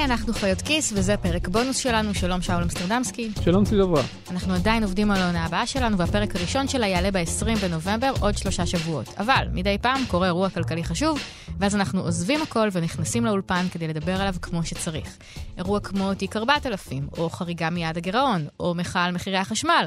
היי, 0.00 0.04
אנחנו 0.04 0.32
חיות 0.32 0.62
כיס, 0.62 0.92
וזה 0.96 1.16
פרק 1.16 1.48
בונוס 1.48 1.76
שלנו. 1.76 2.14
שלום, 2.14 2.42
שאול 2.42 2.62
אמסטרדמסקי. 2.62 3.30
שלום 3.44 3.64
צבי 3.64 3.78
דברה. 3.78 4.02
אנחנו 4.30 4.54
עדיין 4.54 4.82
עובדים 4.82 5.10
על 5.10 5.16
העונה 5.16 5.44
הבאה 5.44 5.66
שלנו, 5.66 5.98
והפרק 5.98 6.36
הראשון 6.36 6.68
שלה 6.68 6.86
יעלה 6.86 7.10
ב-20 7.10 7.58
בנובמבר, 7.62 8.12
עוד 8.20 8.38
שלושה 8.38 8.66
שבועות. 8.66 9.08
אבל, 9.18 9.48
מדי 9.52 9.78
פעם 9.78 10.00
קורה 10.08 10.26
אירוע 10.26 10.50
כלכלי 10.50 10.84
חשוב, 10.84 11.20
ואז 11.58 11.74
אנחנו 11.74 12.00
עוזבים 12.00 12.42
הכל 12.42 12.68
ונכנסים 12.72 13.24
לאולפן 13.24 13.66
כדי 13.72 13.88
לדבר 13.88 14.20
עליו 14.20 14.34
כמו 14.42 14.64
שצריך. 14.64 15.16
אירוע 15.58 15.80
כמו 15.80 16.14
תיק 16.14 16.36
4000, 16.36 17.08
או 17.18 17.30
חריגה 17.30 17.70
מיעד 17.70 17.96
הגירעון, 17.96 18.46
או 18.60 18.74
מחאה 18.74 19.04
על 19.04 19.12
מחירי 19.12 19.36
החשמל, 19.36 19.84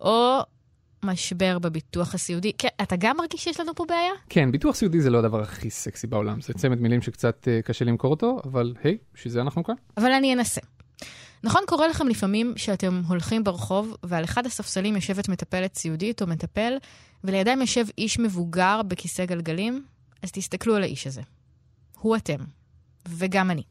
או 0.00 0.40
משבר 1.04 1.58
בביטוח 1.58 2.14
הסיעודי. 2.14 2.52
כן, 2.58 2.68
אתה 2.82 2.96
גם 2.96 3.16
מרגיש 3.16 3.44
שיש 3.44 3.60
לנו 3.60 3.74
פה 3.74 3.84
בעיה? 3.88 4.12
כן, 4.28 4.52
ביטוח 4.52 4.74
סיעודי 4.74 5.00
זה 5.00 5.10
לא 5.10 5.18
הדבר 5.18 5.40
הכי 5.40 5.70
סקסי 5.70 6.06
בעולם. 6.06 6.40
זה 6.40 6.52
צמד 6.54 6.80
מילים 6.80 7.02
שקצת 7.02 7.48
uh, 7.48 7.66
קשה 7.66 7.84
למכור 7.84 8.10
אותו, 8.10 8.40
אבל 8.44 8.74
היי, 8.84 8.98
בשביל 9.14 9.32
זה 9.32 9.40
אנחנו 9.40 9.64
כאן. 9.64 9.74
אבל 9.96 10.12
אני 10.12 10.34
אנסה. 10.34 10.60
נכון, 11.44 11.62
קורה 11.66 11.88
לכם 11.88 12.08
לפעמים 12.08 12.52
שאתם 12.56 13.02
הולכים 13.08 13.44
ברחוב, 13.44 13.96
ועל 14.02 14.24
אחד 14.24 14.46
הספסלים 14.46 14.94
יושבת 14.94 15.28
מטפלת 15.28 15.74
סיעודית 15.74 16.22
או 16.22 16.26
מטפל, 16.26 16.76
ולידם 17.24 17.60
יושב 17.60 17.84
איש 17.98 18.18
מבוגר 18.18 18.80
בכיסא 18.88 19.24
גלגלים? 19.24 19.84
אז 20.22 20.32
תסתכלו 20.32 20.76
על 20.76 20.82
האיש 20.82 21.06
הזה. 21.06 21.22
הוא 21.98 22.16
אתם. 22.16 22.38
וגם 23.08 23.50
אני. 23.50 23.62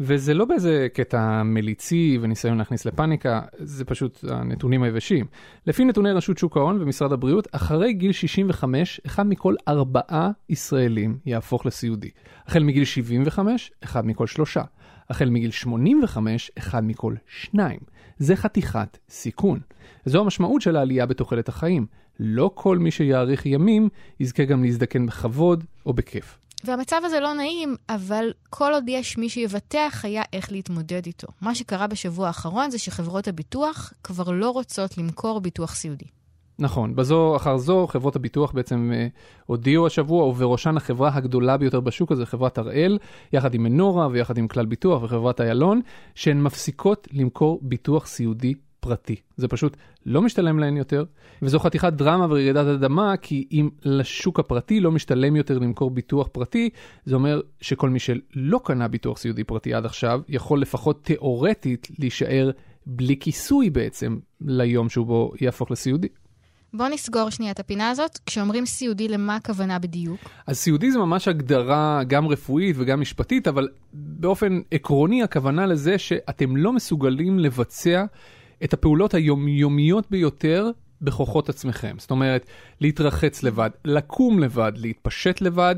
וזה 0.00 0.34
לא 0.34 0.44
באיזה 0.44 0.86
קטע 0.94 1.42
מליצי 1.42 2.18
וניסיון 2.20 2.58
להכניס 2.58 2.84
לפאניקה, 2.84 3.40
זה 3.58 3.84
פשוט 3.84 4.24
הנתונים 4.28 4.82
היבשים. 4.82 5.26
לפי 5.66 5.84
נתוני 5.84 6.12
רשות 6.12 6.38
שוק 6.38 6.56
ההון 6.56 6.82
ומשרד 6.82 7.12
הבריאות, 7.12 7.48
אחרי 7.52 7.92
גיל 7.92 8.12
65, 8.12 9.00
אחד 9.06 9.26
מכל 9.26 9.54
ארבעה 9.68 10.30
ישראלים 10.48 11.18
יהפוך 11.26 11.66
לסיעודי. 11.66 12.10
החל 12.46 12.62
מגיל 12.62 12.84
75, 12.84 13.72
אחד 13.84 14.06
מכל 14.06 14.26
שלושה. 14.26 14.62
החל 15.10 15.30
מגיל 15.30 15.50
85, 15.50 16.50
אחד 16.58 16.84
מכל 16.84 17.14
שניים. 17.26 17.80
זה 18.18 18.36
חתיכת 18.36 18.98
סיכון. 19.08 19.60
זו 20.04 20.20
המשמעות 20.20 20.62
של 20.62 20.76
העלייה 20.76 21.06
בתוחלת 21.06 21.48
החיים. 21.48 21.86
לא 22.20 22.50
כל 22.54 22.78
מי 22.78 22.90
שיאריך 22.90 23.46
ימים 23.46 23.88
יזכה 24.20 24.44
גם 24.44 24.64
להזדקן 24.64 25.06
בכבוד 25.06 25.64
או 25.86 25.92
בכיף. 25.92 26.38
והמצב 26.64 27.00
הזה 27.04 27.20
לא 27.20 27.34
נעים, 27.34 27.76
אבל 27.88 28.32
כל 28.50 28.72
עוד 28.72 28.84
יש 28.88 29.18
מי 29.18 29.28
שיבטח, 29.28 30.00
היה 30.04 30.22
איך 30.32 30.52
להתמודד 30.52 31.06
איתו. 31.06 31.26
מה 31.40 31.54
שקרה 31.54 31.86
בשבוע 31.86 32.26
האחרון 32.26 32.70
זה 32.70 32.78
שחברות 32.78 33.28
הביטוח 33.28 33.92
כבר 34.02 34.30
לא 34.30 34.50
רוצות 34.50 34.98
למכור 34.98 35.40
ביטוח 35.40 35.74
סיעודי. 35.74 36.06
נכון, 36.58 36.96
בזו 36.96 37.36
אחר 37.36 37.56
זו 37.58 37.86
חברות 37.86 38.16
הביטוח 38.16 38.52
בעצם 38.52 38.92
אה, 38.94 39.06
הודיעו 39.46 39.86
השבוע, 39.86 40.24
ובראשן 40.24 40.76
החברה 40.76 41.10
הגדולה 41.14 41.56
ביותר 41.56 41.80
בשוק 41.80 42.12
הזה, 42.12 42.26
חברת 42.26 42.58
הראל, 42.58 42.98
יחד 43.32 43.54
עם 43.54 43.62
מנורה 43.62 44.08
ויחד 44.08 44.38
עם 44.38 44.48
כלל 44.48 44.66
ביטוח 44.66 45.02
וחברת 45.02 45.40
איילון, 45.40 45.80
שהן 46.14 46.42
מפסיקות 46.42 47.08
למכור 47.12 47.58
ביטוח 47.62 48.06
סיעודי 48.06 48.54
פרטי. 48.86 49.16
זה 49.36 49.48
פשוט 49.48 49.76
לא 50.06 50.22
משתלם 50.22 50.58
להן 50.58 50.76
יותר, 50.76 51.04
וזו 51.42 51.58
חתיכת 51.58 51.92
דרמה 51.92 52.24
ורעידת 52.24 52.66
אדמה, 52.66 53.16
כי 53.16 53.48
אם 53.52 53.68
לשוק 53.84 54.40
הפרטי 54.40 54.80
לא 54.80 54.90
משתלם 54.90 55.36
יותר 55.36 55.58
למכור 55.58 55.90
ביטוח 55.90 56.28
פרטי, 56.32 56.70
זה 57.04 57.14
אומר 57.14 57.40
שכל 57.60 57.90
מי 57.90 57.98
שלא 57.98 58.60
קנה 58.64 58.88
ביטוח 58.88 59.18
סיעודי 59.18 59.44
פרטי 59.44 59.74
עד 59.74 59.84
עכשיו, 59.84 60.20
יכול 60.28 60.60
לפחות 60.60 61.04
תיאורטית 61.04 61.88
להישאר 61.98 62.50
בלי 62.86 63.16
כיסוי 63.20 63.70
בעצם 63.70 64.18
ליום 64.40 64.88
שהוא 64.88 65.06
בו 65.06 65.32
יהפוך 65.40 65.70
לסיעודי. 65.70 66.08
בוא 66.74 66.88
נסגור 66.88 67.30
שנייה 67.30 67.52
את 67.52 67.60
הפינה 67.60 67.90
הזאת. 67.90 68.18
כשאומרים 68.26 68.66
סיעודי, 68.66 69.08
למה 69.08 69.36
הכוונה 69.36 69.78
בדיוק? 69.78 70.20
אז 70.46 70.58
סיעודי 70.58 70.90
זה 70.90 70.98
ממש 70.98 71.28
הגדרה 71.28 72.00
גם 72.06 72.28
רפואית 72.28 72.76
וגם 72.78 73.00
משפטית, 73.00 73.48
אבל 73.48 73.68
באופן 73.92 74.60
עקרוני 74.70 75.22
הכוונה 75.22 75.66
לזה 75.66 75.98
שאתם 75.98 76.56
לא 76.56 76.72
מסוגלים 76.72 77.38
לבצע 77.38 78.04
את 78.64 78.72
הפעולות 78.72 79.14
היומיומיות 79.14 80.10
ביותר 80.10 80.70
בכוחות 81.02 81.48
עצמכם. 81.48 81.96
זאת 81.98 82.10
אומרת, 82.10 82.46
להתרחץ 82.80 83.42
לבד, 83.42 83.70
לקום 83.84 84.38
לבד, 84.38 84.72
להתפשט 84.76 85.40
לבד, 85.40 85.76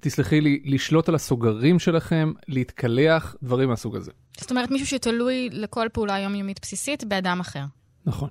תסלחי 0.00 0.40
לי, 0.40 0.60
לשלוט 0.64 1.08
על 1.08 1.14
הסוגרים 1.14 1.78
שלכם, 1.78 2.32
להתקלח, 2.48 3.36
דברים 3.42 3.68
מהסוג 3.68 3.96
הזה. 3.96 4.10
זאת 4.40 4.50
אומרת, 4.50 4.70
מישהו 4.70 4.86
שתלוי 4.86 5.48
לכל 5.52 5.86
פעולה 5.92 6.18
יומיומית 6.18 6.60
בסיסית 6.62 7.04
באדם 7.04 7.40
אחר. 7.40 7.64
נכון. 8.06 8.28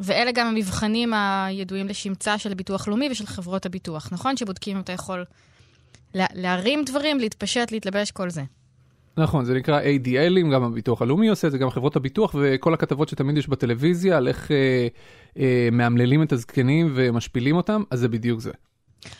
ואלה 0.00 0.32
גם 0.32 0.46
המבחנים 0.46 1.12
הידועים 1.14 1.88
לשמצה 1.88 2.38
של 2.38 2.52
הביטוח 2.52 2.88
לאומי 2.88 3.08
ושל 3.10 3.26
חברות 3.26 3.66
הביטוח, 3.66 4.08
נכון? 4.12 4.36
שבודקים 4.36 4.76
אם 4.76 4.82
אתה 4.82 4.92
יכול 4.92 5.24
לה, 6.14 6.26
להרים 6.34 6.84
דברים, 6.84 7.18
להתפשט, 7.18 7.72
להתלבש, 7.72 8.10
כל 8.10 8.30
זה. 8.30 8.42
נכון, 9.16 9.44
זה 9.44 9.54
נקרא 9.54 9.80
ADLים, 9.80 10.52
גם 10.52 10.62
הביטוח 10.62 11.02
הלאומי 11.02 11.28
עושה 11.28 11.46
את 11.46 11.52
זה, 11.52 11.58
גם 11.58 11.70
חברות 11.70 11.96
הביטוח 11.96 12.34
וכל 12.40 12.74
הכתבות 12.74 13.08
שתמיד 13.08 13.36
יש 13.36 13.48
בטלוויזיה 13.48 14.16
על 14.16 14.28
איך 14.28 14.50
אה, 14.50 14.88
אה, 15.38 15.68
מאמללים 15.72 16.22
את 16.22 16.32
הזקנים 16.32 16.92
ומשפילים 16.94 17.56
אותם, 17.56 17.82
אז 17.90 18.00
זה 18.00 18.08
בדיוק 18.08 18.40
זה. 18.40 18.50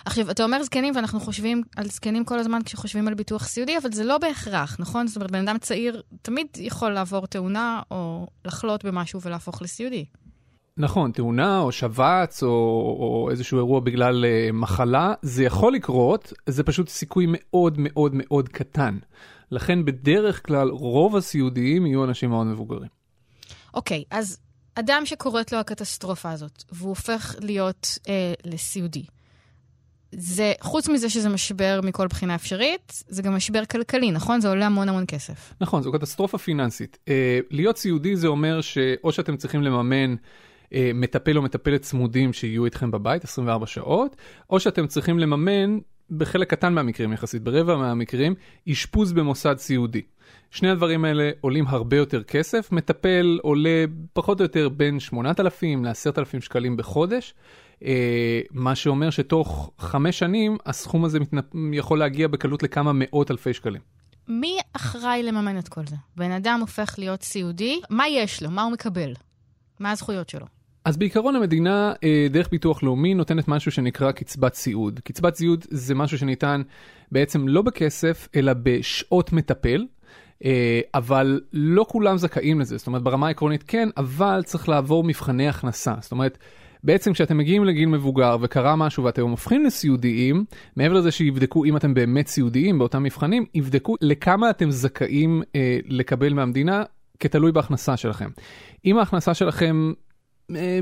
עכשיו, 0.05 0.31
אתה 0.31 0.45
אומר 0.45 0.63
זקנים, 0.63 0.97
ואנחנו 0.97 1.21
חושבים 1.21 1.63
על 1.77 1.89
זקנים 1.89 2.25
כל 2.25 2.39
הזמן 2.39 2.59
כשחושבים 2.65 3.09
על 3.09 3.15
ביטוח 3.15 3.47
סיעודי, 3.47 3.79
אבל 3.79 3.93
זה 3.93 4.05
לא 4.05 4.19
בהכרח, 4.19 4.77
נכון? 4.81 5.07
זאת 5.07 5.17
אומרת, 5.17 5.31
בן 5.31 5.49
אדם 5.49 5.59
צעיר 5.59 6.03
תמיד 6.23 6.47
יכול 6.57 6.91
לעבור 6.91 7.27
תאונה 7.27 7.81
או 7.91 8.27
לחלות 8.45 8.85
במשהו 8.85 9.21
ולהפוך 9.21 9.63
לסיעודי. 9.63 10.05
נכון, 10.77 11.13
תאונה 11.13 11.59
או 11.59 11.73
שבץ 11.73 12.43
או, 12.43 12.49
או 12.49 13.29
איזשהו 13.31 13.59
אירוע 13.59 13.81
בגלל 13.81 14.25
uh, 14.25 14.53
מחלה, 14.53 15.15
זה 15.23 15.45
יכול 15.45 15.75
לקרות, 15.75 16.33
זה 16.49 16.63
פשוט 16.63 16.89
סיכוי 16.89 17.27
מאוד 17.29 17.75
מאוד 17.79 18.13
מאוד 18.15 18.49
קטן. 18.49 18.99
לכן 19.51 19.85
בדרך 19.85 20.47
כלל 20.47 20.69
רוב 20.69 21.17
הסיעודיים 21.17 21.87
יהיו 21.87 22.05
אנשים 22.05 22.31
מאוד 22.31 22.47
מבוגרים. 22.47 22.89
אוקיי, 23.75 24.05
okay, 24.07 24.17
אז 24.17 24.39
אדם 24.75 25.03
שקורית 25.05 25.53
לו 25.53 25.59
הקטסטרופה 25.59 26.31
הזאת, 26.31 26.65
והוא 26.73 26.89
הופך 26.89 27.35
להיות 27.41 27.99
אה, 28.09 28.35
לסיעודי, 28.45 29.05
זה, 30.15 30.53
חוץ 30.61 30.89
מזה 30.89 31.11
שזה 31.11 31.29
משבר 31.29 31.81
מכל 31.85 32.07
בחינה 32.07 32.35
אפשרית, 32.35 33.03
זה 33.09 33.23
גם 33.23 33.35
משבר 33.35 33.65
כלכלי, 33.65 34.11
נכון? 34.11 34.41
זה 34.41 34.49
עולה 34.49 34.67
המון 34.67 34.89
המון 34.89 35.05
כסף. 35.09 35.55
נכון, 35.61 35.83
זו 35.83 35.93
קטסטרופה 35.93 36.39
פיננסית. 36.39 36.99
אה, 37.09 37.39
להיות 37.51 37.79
סיעודי 37.79 38.17
זה 38.17 38.27
אומר 38.27 38.61
שאו 38.61 39.13
שאתם 39.13 39.37
צריכים 39.37 39.63
לממן 39.63 40.11
אה, 40.11 40.17
מטפל 40.95 41.37
או 41.37 41.43
מטפלת 41.43 41.83
צמודים 41.83 42.33
שיהיו 42.33 42.65
איתכם 42.65 42.91
בבית 42.91 43.25
24 43.25 43.67
שעות, 43.67 44.17
או 44.51 44.61
שאתם 44.61 44.87
צריכים 44.87 45.19
לממן 45.19 45.79
בחלק 46.11 46.51
קטן 46.51 46.75
מהמקרים 46.75 47.13
יחסית, 47.13 47.43
ברבע 47.43 47.77
מהמקרים, 47.77 48.35
אשפוז 48.73 49.13
במוסד 49.13 49.59
סיעודי. 49.59 50.03
שני 50.51 50.71
הדברים 50.71 51.05
האלה 51.05 51.31
עולים 51.41 51.67
הרבה 51.69 51.97
יותר 51.97 52.23
כסף, 52.23 52.73
מטפל 52.73 53.39
עולה 53.43 53.85
פחות 54.13 54.41
או 54.41 54.45
יותר 54.45 54.69
בין 54.69 55.01
8,000 55.01 55.85
ל-10,000 55.85 56.41
שקלים 56.41 56.77
בחודש, 56.77 57.35
אה, 57.85 58.41
מה 58.51 58.75
שאומר 58.75 59.11
שתוך 59.11 59.71
חמש 59.79 60.19
שנים 60.19 60.57
הסכום 60.67 61.05
הזה 61.05 61.21
מתנפ... 61.21 61.45
יכול 61.73 61.99
להגיע 61.99 62.29
בקלות 62.29 62.63
לכמה 62.63 62.93
מאות 62.95 63.31
אלפי 63.31 63.55
שקלים. 63.55 63.81
מי 64.29 64.59
אחראי 64.73 65.23
לממן 65.23 65.59
את 65.59 65.69
כל 65.69 65.87
זה? 65.87 65.97
בן 66.17 66.31
אדם 66.31 66.59
הופך 66.61 66.95
להיות 66.99 67.23
סיעודי, 67.23 67.81
מה 67.91 68.09
יש 68.09 68.43
לו? 68.43 68.51
מה 68.51 68.63
הוא 68.63 68.73
מקבל? 68.73 69.13
מה 69.81 69.91
הזכויות 69.91 70.29
שלו? 70.29 70.47
אז 70.85 70.97
בעיקרון 70.97 71.37
המדינה, 71.37 71.93
אה, 72.05 72.27
דרך 72.31 72.49
ביטוח 72.51 72.83
לאומי, 72.83 73.15
נותנת 73.15 73.49
משהו 73.49 73.71
שנקרא 73.71 74.13
קצבת 74.13 74.55
סיעוד. 74.55 75.01
קצבת 75.05 75.35
סיעוד 75.35 75.65
זה 75.71 75.95
משהו 75.95 76.19
שניתן 76.19 76.63
בעצם 77.13 77.49
לא 77.49 77.63
בכסף, 77.63 78.29
אלא 78.37 78.53
בשעות 78.63 79.33
מטפל. 79.33 79.87
אה, 80.45 80.81
אבל 80.95 81.41
לא 81.53 81.87
כולם 81.89 82.19
זכאים 82.19 82.61
לזה, 82.61 82.77
זאת 82.77 82.87
אומרת 82.87 83.03
ברמה 83.03 83.27
העקרונית 83.27 83.65
כן, 83.67 83.89
אבל 83.97 84.43
צריך 84.45 84.69
לעבור 84.69 85.05
מבחני 85.05 85.49
הכנסה. 85.49 85.95
זאת 86.01 86.13
אומרת, 86.13 86.39
בעצם 86.85 87.13
כשאתם 87.13 87.37
מגיעים 87.39 87.65
לגיל 87.65 87.89
מבוגר 87.89 88.37
וקרה 88.41 88.77
משהו 88.77 89.05
ואתם 89.05 89.23
הופכים 89.23 89.65
לסיעודיים, 89.65 90.45
מעבר 90.77 90.95
לזה 90.95 91.11
שיבדקו 91.11 91.65
אם 91.65 91.77
אתם 91.77 91.95
באמת 91.95 92.27
סיעודיים 92.27 92.79
באותם 92.79 93.03
מבחנים, 93.03 93.45
יבדקו 93.55 93.97
לכמה 94.01 94.51
אתם 94.51 94.71
זכאים 94.71 95.43
אה, 95.57 95.79
לקבל 95.89 96.33
מהמדינה 96.33 96.83
כתלוי 97.21 97.53
בהכנסה 97.53 97.97
שלכם. 97.97 98.31
אם 98.85 98.99
ההכנסה 98.99 99.35
שלכם 99.35 99.93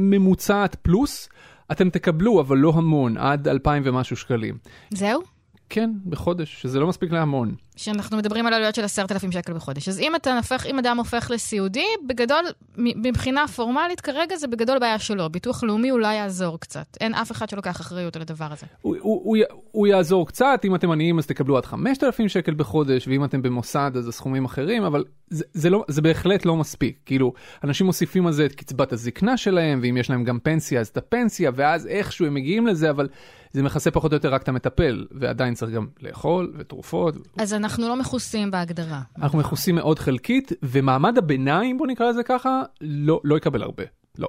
ממוצעת 0.01 0.75
פלוס, 0.75 1.29
אתם 1.73 1.91
תקבלו, 1.91 2.41
אבל 2.41 2.57
לא 2.59 2.73
המון, 2.75 3.17
עד 3.17 3.49
2,000 3.49 3.83
ומשהו 3.87 4.17
שקלים. 4.17 4.59
זהו? 4.95 5.23
כן, 5.71 5.91
בחודש, 6.07 6.63
שזה 6.63 6.81
לא 6.81 6.87
מספיק 6.87 7.13
להמון. 7.13 7.55
שאנחנו 7.77 8.17
מדברים 8.17 8.47
על 8.47 8.55
עלויות 8.55 8.75
של 8.75 8.85
עשרת 8.85 9.13
אלפים 9.13 9.33
שקל 9.33 9.53
בחודש. 9.53 9.89
אז 9.89 10.01
אם, 10.01 10.17
אתה 10.17 10.37
הופך, 10.37 10.67
אם 10.67 10.79
אדם 10.79 10.99
הופך 10.99 11.31
לסיעודי, 11.31 11.85
בגדול, 12.07 12.45
מבחינה 12.77 13.49
פורמלית, 13.49 14.01
כרגע 14.01 14.37
זה 14.37 14.47
בגדול 14.47 14.79
בעיה 14.79 14.99
שלו. 14.99 15.31
ביטוח 15.31 15.63
לאומי 15.63 15.91
אולי 15.91 16.15
יעזור 16.15 16.61
קצת. 16.61 16.97
אין 17.01 17.15
אף 17.15 17.33
אחד 17.33 17.49
שלוקח 17.49 17.81
אחריות 17.81 18.17
על 18.17 18.23
הדבר 18.23 18.45
הזה. 18.53 18.67
הוא, 18.83 18.97
הוא, 19.01 19.21
הוא, 19.25 19.37
הוא 19.71 19.87
יעזור 19.87 20.27
קצת, 20.27 20.61
אם 20.65 20.75
אתם 20.75 20.91
עניים 20.91 21.19
אז 21.19 21.27
תקבלו 21.27 21.57
עד 21.57 21.65
5,000 21.65 22.29
שקל 22.29 22.55
בחודש, 22.55 23.09
ואם 23.09 23.25
אתם 23.25 23.43
במוסד 23.43 23.91
אז 23.95 24.09
הסכומים 24.09 24.45
אחרים, 24.45 24.83
אבל 24.83 25.05
זה, 25.31 25.45
זה, 25.53 25.71
לא, 25.71 25.85
זה 25.89 26.03
בהחלט 26.03 26.45
לא 26.45 26.57
מספיק. 26.57 26.99
כאילו, 27.07 27.33
אנשים 27.65 27.87
מוסיפים 27.87 28.27
על 28.27 28.33
זה 28.33 28.47
את 28.47 28.55
קצבת 28.55 28.93
הזקנה 28.93 29.37
שלהם, 29.37 29.81
ואם 29.83 29.97
יש 29.97 30.11
להם 30.11 30.25
גם 30.25 30.39
פנסיה 30.39 30.81
אז 30.81 30.89
את 30.89 30.97
הפנסיה, 30.97 31.51
ואז 31.55 31.87
איכשהו 31.87 32.27
הם 32.27 32.35
מגיעים 32.35 32.67
לזה, 32.67 32.91
אבל 32.91 33.09
זה 33.53 33.63
מכסה 33.63 33.91
פחות 33.91 34.13
או 34.13 34.17
יותר 34.17 34.35
רק 34.35 34.43
את 34.43 34.49
המטפל, 34.49 35.07
ועדיין 35.11 35.55
צריך 35.55 35.73
גם 35.73 35.87
לאכול 36.03 36.53
ותרופות. 36.59 37.15
אז 37.39 37.55
אנחנו 37.55 37.89
לא 37.89 37.97
מכוסים 37.97 38.51
בהגדרה. 38.51 39.01
אנחנו 39.19 39.39
מכוסים 39.39 39.75
מאוד 39.75 39.99
חלקית, 39.99 40.53
ומעמד 40.63 41.19
הביניים, 41.19 41.79
בוא 41.79 41.87
נקרא 41.87 42.11
לזה 42.11 42.23
ככה, 42.23 42.63
לא, 42.81 43.21
לא 43.25 43.37
יקבל 43.37 43.63
הרבה. 43.63 43.85
לא. 44.19 44.29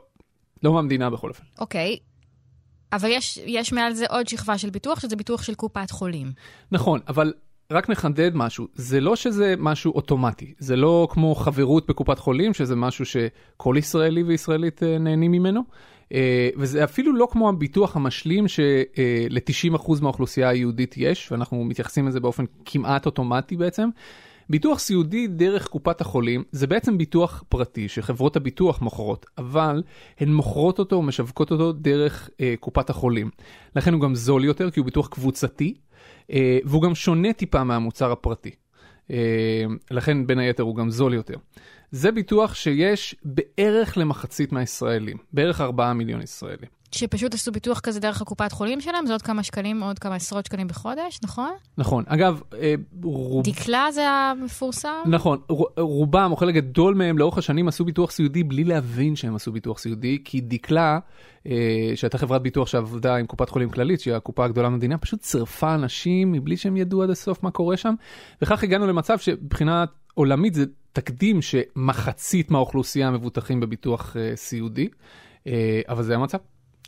לא 0.64 0.74
מהמדינה 0.74 1.10
בכל 1.10 1.30
אופן. 1.30 1.44
אוקיי. 1.60 1.98
אבל 2.94 3.10
יש, 3.12 3.40
יש 3.46 3.74
מעל 3.74 3.94
זה 3.94 4.06
עוד 4.10 4.28
שכבה 4.28 4.58
של 4.58 4.70
ביטוח, 4.70 5.00
שזה 5.00 5.16
ביטוח 5.16 5.44
של 5.44 5.56
קופת 5.56 5.92
חולים. 5.92 6.32
נכון, 6.72 7.00
אבל 7.08 7.34
רק 7.72 7.90
נחדד 7.90 8.32
משהו, 8.34 8.68
זה 8.74 9.02
לא 9.02 9.16
שזה 9.16 9.56
משהו 9.58 9.92
אוטומטי, 9.92 10.54
זה 10.60 10.76
לא 10.76 11.08
כמו 11.12 11.36
חברות 11.36 11.88
בקופת 11.90 12.20
חולים, 12.20 12.54
שזה 12.54 12.76
משהו 12.76 13.06
שכל 13.06 13.76
ישראלי 13.78 14.24
וישראלית 14.24 14.84
אה, 14.84 14.98
נהנים 14.98 15.32
ממנו, 15.32 15.62
וזה 16.58 16.84
אפילו 16.84 17.14
לא 17.14 17.28
כמו 17.32 17.50
הביטוח 17.50 17.96
המשלים 17.96 18.48
של-90% 18.48 20.02
מהאוכלוסייה 20.02 20.50
היהודית 20.50 20.96
יש, 20.98 21.32
ואנחנו 21.32 21.64
מתייחסים 21.64 22.08
לזה 22.08 22.20
באופן 22.20 22.46
כמעט 22.66 23.06
אוטומטי 23.06 23.58
בעצם. 23.58 23.90
ביטוח 24.52 24.80
סיעודי 24.80 25.28
דרך 25.28 25.68
קופת 25.68 26.02
החולים 26.02 26.44
זה 26.52 26.68
בעצם 26.68 26.98
ביטוח 26.98 27.44
פרטי 27.50 27.88
שחברות 27.88 28.36
הביטוח 28.36 28.82
מוכרות, 28.82 29.26
אבל 29.38 29.84
הן 30.20 30.34
מוכרות 30.34 30.80
אותו 30.80 30.96
או 30.96 31.02
משווקות 31.02 31.52
אותו 31.52 31.72
דרך 31.72 32.30
אה, 32.42 32.54
קופת 32.60 32.90
החולים. 32.90 33.30
לכן 33.76 33.94
הוא 33.94 34.02
גם 34.02 34.16
זול 34.16 34.46
יותר 34.46 34.72
כי 34.72 34.80
הוא 34.80 34.86
ביטוח 34.86 35.08
קבוצתי, 35.08 35.74
אה, 36.32 36.60
והוא 36.66 36.82
גם 36.82 36.96
שונה 36.96 37.34
טיפה 37.34 37.64
מהמוצר 37.64 38.12
הפרטי. 38.12 38.52
אה, 39.12 39.64
לכן 39.92 40.28
בין 40.28 40.40
היתר 40.40 40.64
הוא 40.64 40.76
גם 40.76 40.90
זול 40.90 41.14
יותר. 41.14 41.36
זה 41.92 42.12
ביטוח 42.12 42.56
שיש 42.56 43.16
בערך 43.26 43.98
למחצית 43.98 44.52
מהישראלים, 44.52 45.18
בערך 45.34 45.62
4 45.62 45.94
מיליון 45.94 46.22
ישראלים. 46.22 46.81
שפשוט 46.92 47.34
עשו 47.34 47.52
ביטוח 47.52 47.80
כזה 47.80 48.00
דרך 48.00 48.22
הקופת 48.22 48.52
חולים 48.52 48.82
שלהם, 48.82 49.06
זה 49.06 49.14
עוד 49.14 49.22
כמה 49.22 49.44
שקלים, 49.44 49.84
עוד 49.84 50.00
כמה 50.00 50.16
עשרות 50.16 50.46
שקלים 50.46 50.68
בחודש, 50.68 51.20
נכון? 51.24 51.52
נכון. 51.78 52.04
אגב, 52.08 52.42
אה, 52.54 52.76
רוב... 53.04 53.46
דקלה 53.46 53.92
זה 53.92 54.10
המפורסם? 54.10 55.02
נכון. 55.06 55.40
רובם, 55.78 56.28
או 56.32 56.36
חלק 56.36 56.56
גדול 56.56 56.96
מהם, 56.96 57.18
לאורך 57.18 57.38
השנים 57.38 57.68
עשו 57.68 57.86
ביטוח 57.86 58.12
סיעודי 58.12 58.44
בלי 58.44 58.64
להבין 58.64 59.16
שהם 59.16 59.36
עשו 59.36 59.52
ביטוח 59.52 59.80
סיעודי, 59.80 60.22
כי 60.26 60.42
דקלה, 60.42 61.00
אה, 61.48 61.92
שהייתה 61.96 62.18
חברת 62.18 62.42
ביטוח 62.42 62.68
שעבדה 62.68 63.16
עם 63.16 63.26
קופת 63.26 63.50
חולים 63.50 63.70
כללית, 63.70 64.00
שהיא 64.00 64.14
הקופה 64.14 64.46
הגדולה 64.46 64.70
במדינה, 64.70 64.98
פשוט 64.98 65.20
צירפה 65.20 65.76
אנשים 65.76 66.32
מבלי 66.32 66.58
שהם 66.58 66.78
ידעו 66.78 67.04
עד 67.04 67.10
הסוף 67.10 67.44
מה 67.44 67.52
קורה 67.52 67.78
שם. 67.78 67.94
וכך 68.42 68.64
הגענו 68.64 68.88
למצב 68.88 69.18
שמבחינה 69.18 69.86
עולמית 70.14 70.54
זה 70.54 70.66
תקדים 70.94 71.42
שמחצית 71.42 72.52
מהאוכלוסייה 72.52 73.12
מבוטחים 73.12 73.60
בביטוח 73.60 74.16
uh, 74.16 74.36
סיעודי, 74.36 74.88
אבל 75.88 76.04
זה 76.04 76.16
המצב. 76.16 76.38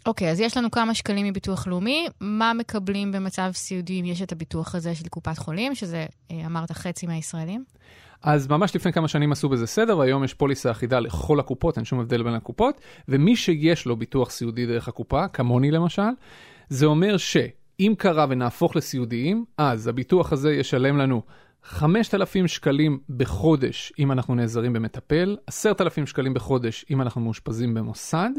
אוקיי, 0.06 0.28
okay, 0.28 0.32
אז 0.32 0.40
יש 0.40 0.58
לנו 0.58 0.72
כמה 0.72 0.94
שקלים 0.94 1.26
מביטוח 1.26 1.68
לאומי. 1.68 2.08
מה 2.22 2.54
מקבלים 2.54 3.12
במצב 3.12 3.52
סיעודי 3.54 4.00
אם 4.00 4.06
יש 4.06 4.22
את 4.22 4.32
הביטוח 4.32 4.76
הזה 4.76 4.96
של 4.96 5.08
קופת 5.08 5.38
חולים, 5.38 5.76
שזה, 5.76 6.06
uh, 6.06 6.34
אמרת, 6.46 6.72
חצי 6.72 7.08
מהישראלים? 7.08 7.64
אז 8.24 8.48
ממש 8.48 8.76
לפני 8.76 8.94
כמה 8.94 9.08
שנים 9.08 9.32
עשו 9.32 9.50
בזה 9.50 9.68
סדר, 9.68 9.98
והיום 9.98 10.24
יש 10.24 10.34
פוליסה 10.34 10.72
אחידה 10.72 11.00
לכל 11.00 11.40
הקופות, 11.40 11.78
אין 11.78 11.86
שום 11.86 12.00
הבדל 12.00 12.24
בין 12.24 12.34
הקופות, 12.34 12.82
ומי 13.08 13.36
שיש 13.36 13.86
לו 13.86 13.96
ביטוח 13.96 14.30
סיעודי 14.30 14.66
דרך 14.66 14.88
הקופה, 14.88 15.28
כמוני 15.28 15.72
למשל, 15.72 16.02
זה 16.70 16.86
אומר 16.86 17.18
שאם 17.18 17.94
קרה 17.98 18.26
ונהפוך 18.30 18.76
לסיעודיים, 18.76 19.46
אז 19.58 19.88
הביטוח 19.88 20.34
הזה 20.34 20.54
ישלם 20.54 20.98
לנו 20.98 21.22
5,000 21.64 22.48
שקלים 22.48 23.00
בחודש 23.10 23.94
אם 24.00 24.12
אנחנו 24.12 24.36
נעזרים 24.36 24.74
במטפל, 24.74 25.38
10,000 25.48 26.08
שקלים 26.08 26.34
בחודש 26.34 26.86
אם 26.90 27.02
אנחנו 27.02 27.22
מאושפזים 27.22 27.74
במוסד, 27.74 28.30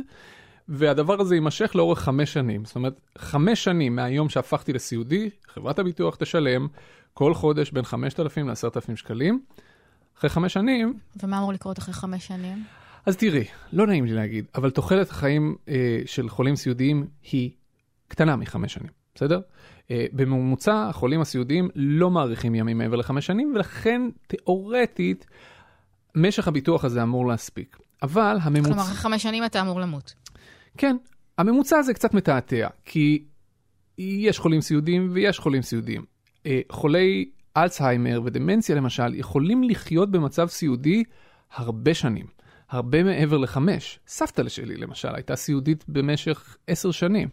והדבר 0.69 1.21
הזה 1.21 1.35
יימשך 1.35 1.73
לאורך 1.75 1.99
חמש 1.99 2.33
שנים. 2.33 2.65
זאת 2.65 2.77
אומרת, 2.77 3.01
חמש 3.19 3.65
שנים 3.65 3.97
מהיום 3.97 4.29
שהפכתי 4.29 4.73
לסיעודי, 4.73 5.31
חברת 5.49 5.79
הביטוח 5.79 6.17
תשלם 6.17 6.67
כל 7.15 7.35
חודש 7.35 7.71
בין 7.71 7.85
5,000 7.85 8.49
ל-10,000 8.49 8.97
שקלים. 8.97 9.41
אחרי 10.19 10.31
חמש 10.31 10.53
שנים... 10.53 10.99
ומה 11.23 11.39
אמור 11.39 11.53
לקרות 11.53 11.79
אחרי 11.79 11.95
חמש 11.95 12.27
שנים? 12.27 12.65
אז 13.07 13.17
תראי, 13.17 13.45
לא 13.73 13.87
נעים 13.87 14.05
לי 14.05 14.13
להגיד, 14.13 14.45
אבל 14.55 14.71
תוחלת 14.71 15.11
החיים 15.11 15.57
אה, 15.69 16.03
של 16.07 16.29
חולים 16.29 16.57
סיעודיים 16.57 17.07
היא 17.33 17.51
קטנה 18.09 18.37
מחמש 18.37 18.73
שנים, 18.73 18.91
בסדר? 19.15 19.41
אה, 19.91 20.07
בממוצע 20.13 20.87
החולים 20.89 21.21
הסיעודיים 21.21 21.69
לא 21.75 22.11
מאריכים 22.11 22.55
ימים 22.55 22.79
מעבר 22.79 22.97
לחמש 22.97 23.27
שנים, 23.27 23.53
ולכן 23.55 24.03
תיאורטית 24.27 25.27
משך 26.15 26.49
הביטוח 26.49 26.85
הזה 26.85 27.03
אמור 27.03 27.27
להספיק. 27.27 27.79
אבל 28.03 28.37
הממוצע... 28.43 28.69
כלומר, 28.69 28.83
אחרי 28.83 28.97
חמש 28.97 29.23
שנים 29.23 29.45
אתה 29.45 29.61
אמור 29.61 29.81
למות. 29.81 30.15
כן, 30.79 30.97
הממוצע 31.39 31.79
הזה 31.79 31.95
קצת 31.95 32.15
מתעתע, 32.15 32.69
כי 32.85 33.25
יש 33.99 34.39
חולים 34.39 34.61
סיעודיים 34.61 35.09
ויש 35.13 35.39
חולים 35.39 35.63
סיעודיים. 35.63 36.05
אה, 36.47 36.61
חולי 36.73 37.31
אלצהיימר 37.57 38.21
ודמנציה 38.25 38.77
למשל 38.77 39.15
יכולים 39.15 39.63
לחיות 39.63 40.11
במצב 40.11 40.49
סיעודי 40.49 41.05
הרבה 41.55 41.95
שנים, 41.95 42.27
הרבה 42.71 43.03
מעבר 43.03 43.39
לחמש. 43.39 43.99
סבתא 44.07 44.49
שלי 44.49 44.77
למשל 44.77 45.15
הייתה 45.15 45.37
סיעודית 45.37 45.85
במשך 45.89 46.57
עשר 46.67 46.91
שנים. 46.91 47.29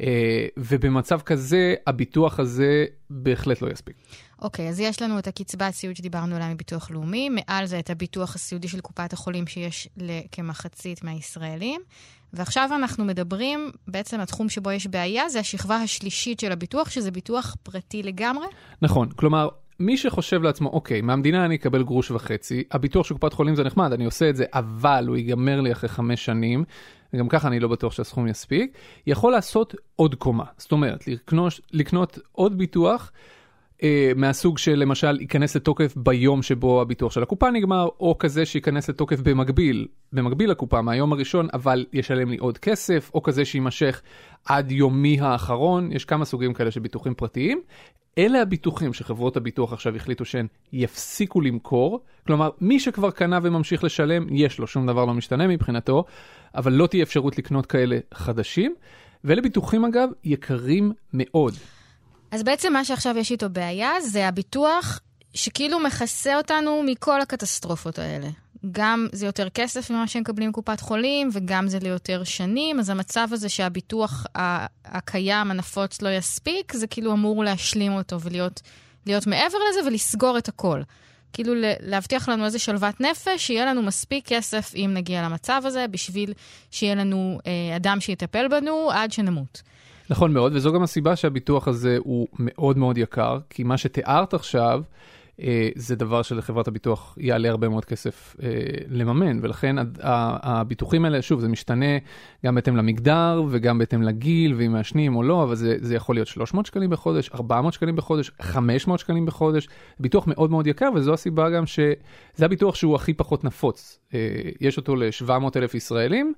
אה, 0.00 0.46
ובמצב 0.56 1.20
כזה, 1.20 1.74
הביטוח 1.86 2.40
הזה 2.40 2.84
בהחלט 3.10 3.62
לא 3.62 3.70
יספיק. 3.70 3.96
אוקיי, 4.42 4.66
okay, 4.66 4.68
אז 4.68 4.80
יש 4.80 5.02
לנו 5.02 5.18
את 5.18 5.26
הקצבת 5.26 5.74
סיעוד 5.74 5.96
שדיברנו 5.96 6.36
עליה 6.36 6.54
מביטוח 6.54 6.90
לאומי, 6.90 7.28
מעל 7.28 7.66
זה 7.66 7.78
את 7.78 7.90
הביטוח 7.90 8.34
הסיעודי 8.34 8.68
של 8.68 8.80
קופת 8.80 9.12
החולים 9.12 9.46
שיש 9.46 9.88
כמחצית 10.32 11.04
מהישראלים, 11.04 11.80
ועכשיו 12.32 12.70
אנחנו 12.74 13.04
מדברים, 13.04 13.70
בעצם 13.88 14.20
התחום 14.20 14.48
שבו 14.48 14.70
יש 14.70 14.86
בעיה 14.86 15.28
זה 15.28 15.40
השכבה 15.40 15.76
השלישית 15.76 16.40
של 16.40 16.52
הביטוח, 16.52 16.90
שזה 16.90 17.10
ביטוח 17.10 17.56
פרטי 17.62 18.02
לגמרי. 18.02 18.46
נכון, 18.82 19.08
כלומר, 19.16 19.48
מי 19.80 19.96
שחושב 19.96 20.42
לעצמו, 20.42 20.68
אוקיי, 20.68 21.00
מהמדינה 21.00 21.44
אני 21.44 21.54
אקבל 21.54 21.82
גרוש 21.82 22.10
וחצי, 22.10 22.64
הביטוח 22.72 23.06
של 23.06 23.14
קופת 23.14 23.32
חולים 23.32 23.54
זה 23.54 23.64
נחמד, 23.64 23.92
אני 23.92 24.04
עושה 24.04 24.30
את 24.30 24.36
זה, 24.36 24.44
אבל 24.54 25.04
הוא 25.08 25.16
ייגמר 25.16 25.60
לי 25.60 25.72
אחרי 25.72 25.88
חמש 25.88 26.24
שנים, 26.24 26.64
וגם 27.12 27.28
ככה 27.28 27.48
אני 27.48 27.60
לא 27.60 27.68
בטוח 27.68 27.92
שהסכום 27.92 28.26
יספיק, 28.26 28.72
יכול 29.06 29.32
לעשות 29.32 29.74
עוד 29.96 30.14
קומה. 30.14 30.44
זאת 30.58 30.72
אומרת, 30.72 31.08
לקנות, 31.08 31.60
לקנות 31.72 32.18
עוד 32.32 32.58
ביטוח 32.58 33.12
אה, 33.82 34.12
מהסוג 34.16 34.58
שלמשל 34.58 35.20
ייכנס 35.20 35.56
לתוקף 35.56 35.94
ביום 35.96 36.42
שבו 36.42 36.80
הביטוח 36.82 37.12
של 37.12 37.22
הקופה 37.22 37.50
נגמר, 37.50 37.88
או 38.00 38.18
כזה 38.18 38.46
שייכנס 38.46 38.88
לתוקף 38.88 39.20
במקביל, 39.20 39.86
במקביל 40.12 40.50
לקופה 40.50 40.82
מהיום 40.82 41.12
הראשון, 41.12 41.48
אבל 41.54 41.86
ישלם 41.92 42.30
לי 42.30 42.36
עוד 42.36 42.58
כסף, 42.58 43.10
או 43.14 43.22
כזה 43.22 43.44
שיימשך 43.44 44.02
עד 44.44 44.72
יומי 44.72 45.20
האחרון, 45.20 45.92
יש 45.92 46.04
כמה 46.04 46.24
סוגים 46.24 46.54
כאלה 46.54 46.70
של 46.70 46.80
ביטוחים 46.80 47.14
פרטיים. 47.14 47.60
אלה 48.18 48.42
הביטוחים 48.42 48.92
שחברות 48.92 49.36
הביטוח 49.36 49.72
עכשיו 49.72 49.96
החליטו 49.96 50.24
שהן 50.24 50.46
יפסיקו 50.72 51.40
למכור, 51.40 52.00
כלומר 52.26 52.50
מי 52.60 52.80
שכבר 52.80 53.10
קנה 53.10 53.38
וממשיך 53.42 53.84
לשלם, 53.84 54.26
יש 54.30 54.58
לו, 54.58 54.66
שום 54.66 54.86
דבר 54.86 55.04
לא 55.04 55.14
משתנה 55.14 55.46
מבחינתו, 55.46 56.04
אבל 56.54 56.72
לא 56.72 56.86
תהיה 56.86 57.02
אפשרות 57.02 57.38
לקנות 57.38 57.66
כאלה 57.66 57.98
חדשים, 58.14 58.74
ואלה 59.24 59.42
ביטוחים 59.42 59.84
אגב 59.84 60.08
יקרים 60.24 60.92
מאוד. 61.12 61.54
אז 62.30 62.42
בעצם 62.42 62.72
מה 62.72 62.84
שעכשיו 62.84 63.18
יש 63.18 63.30
איתו 63.30 63.50
בעיה 63.50 64.00
זה 64.00 64.28
הביטוח 64.28 65.00
שכאילו 65.34 65.78
מכסה 65.80 66.36
אותנו 66.36 66.82
מכל 66.86 67.20
הקטסטרופות 67.20 67.98
האלה. 67.98 68.28
גם 68.72 69.06
זה 69.12 69.26
יותר 69.26 69.48
כסף 69.48 69.90
ממה 69.90 70.06
שהם 70.06 70.22
מקבלים 70.22 70.48
מקופת 70.48 70.80
חולים, 70.80 71.30
וגם 71.32 71.68
זה 71.68 71.78
ליותר 71.78 72.24
שנים, 72.24 72.80
אז 72.80 72.90
המצב 72.90 73.28
הזה 73.32 73.48
שהביטוח 73.48 74.26
הקיים, 74.84 75.50
הנפוץ, 75.50 76.02
לא 76.02 76.08
יספיק, 76.08 76.72
זה 76.72 76.86
כאילו 76.86 77.12
אמור 77.12 77.44
להשלים 77.44 77.92
אותו 77.92 78.20
ולהיות 78.20 78.62
מעבר 79.26 79.58
לזה 79.70 79.88
ולסגור 79.88 80.38
את 80.38 80.48
הכל. 80.48 80.82
כאילו 81.32 81.52
להבטיח 81.80 82.28
לנו 82.28 82.44
איזה 82.44 82.58
שלוות 82.58 83.00
נפש, 83.00 83.46
שיהיה 83.46 83.66
לנו 83.66 83.82
מספיק 83.82 84.26
כסף 84.26 84.72
אם 84.74 84.90
נגיע 84.94 85.22
למצב 85.22 85.62
הזה, 85.64 85.86
בשביל 85.90 86.32
שיהיה 86.70 86.94
לנו 86.94 87.38
אה, 87.46 87.76
אדם 87.76 88.00
שיטפל 88.00 88.48
בנו 88.48 88.90
עד 88.92 89.12
שנמות. 89.12 89.62
נכון 90.10 90.32
מאוד, 90.32 90.52
וזו 90.54 90.72
גם 90.72 90.82
הסיבה 90.82 91.16
שהביטוח 91.16 91.68
הזה 91.68 91.96
הוא 91.98 92.28
מאוד 92.38 92.78
מאוד 92.78 92.98
יקר, 92.98 93.38
כי 93.50 93.62
מה 93.62 93.76
שתיארת 93.76 94.34
עכשיו, 94.34 94.82
אה, 95.42 95.68
זה 95.74 95.96
דבר 95.96 96.22
שלחברת 96.22 96.68
הביטוח 96.68 97.18
יעלה 97.20 97.48
הרבה 97.48 97.68
מאוד 97.68 97.84
כסף 97.84 98.36
אה, 98.42 98.48
לממן, 98.88 99.38
ולכן 99.42 99.78
הד- 99.78 100.00
ה- 100.02 100.58
הביטוחים 100.60 101.04
האלה, 101.04 101.22
שוב, 101.22 101.40
זה 101.40 101.48
משתנה 101.48 101.98
גם 102.46 102.54
בהתאם 102.54 102.76
למגדר 102.76 103.42
וגם 103.50 103.78
בהתאם 103.78 104.02
לגיל, 104.02 104.54
ואם 104.56 104.72
מעשנים 104.72 105.16
או 105.16 105.22
לא, 105.22 105.42
אבל 105.42 105.54
זה, 105.54 105.76
זה 105.80 105.94
יכול 105.94 106.16
להיות 106.16 106.28
300 106.28 106.66
שקלים 106.66 106.90
בחודש, 106.90 107.30
400 107.34 107.72
שקלים 107.72 107.96
בחודש, 107.96 108.30
500 108.40 109.00
שקלים 109.00 109.26
בחודש, 109.26 109.68
ביטוח 110.00 110.24
מאוד 110.26 110.50
מאוד 110.50 110.66
יקר, 110.66 110.88
וזו 110.94 111.12
הסיבה 111.14 111.50
גם 111.50 111.66
שזה 111.66 111.94
הביטוח 112.44 112.74
שהוא 112.74 112.94
הכי 112.94 113.14
פחות 113.14 113.44
נפוץ. 113.44 113.98
אה, 114.14 114.18
יש 114.60 114.76
אותו 114.76 114.96
ל-700 114.96 115.30
אלף 115.56 115.74
ישראלים, 115.74 116.32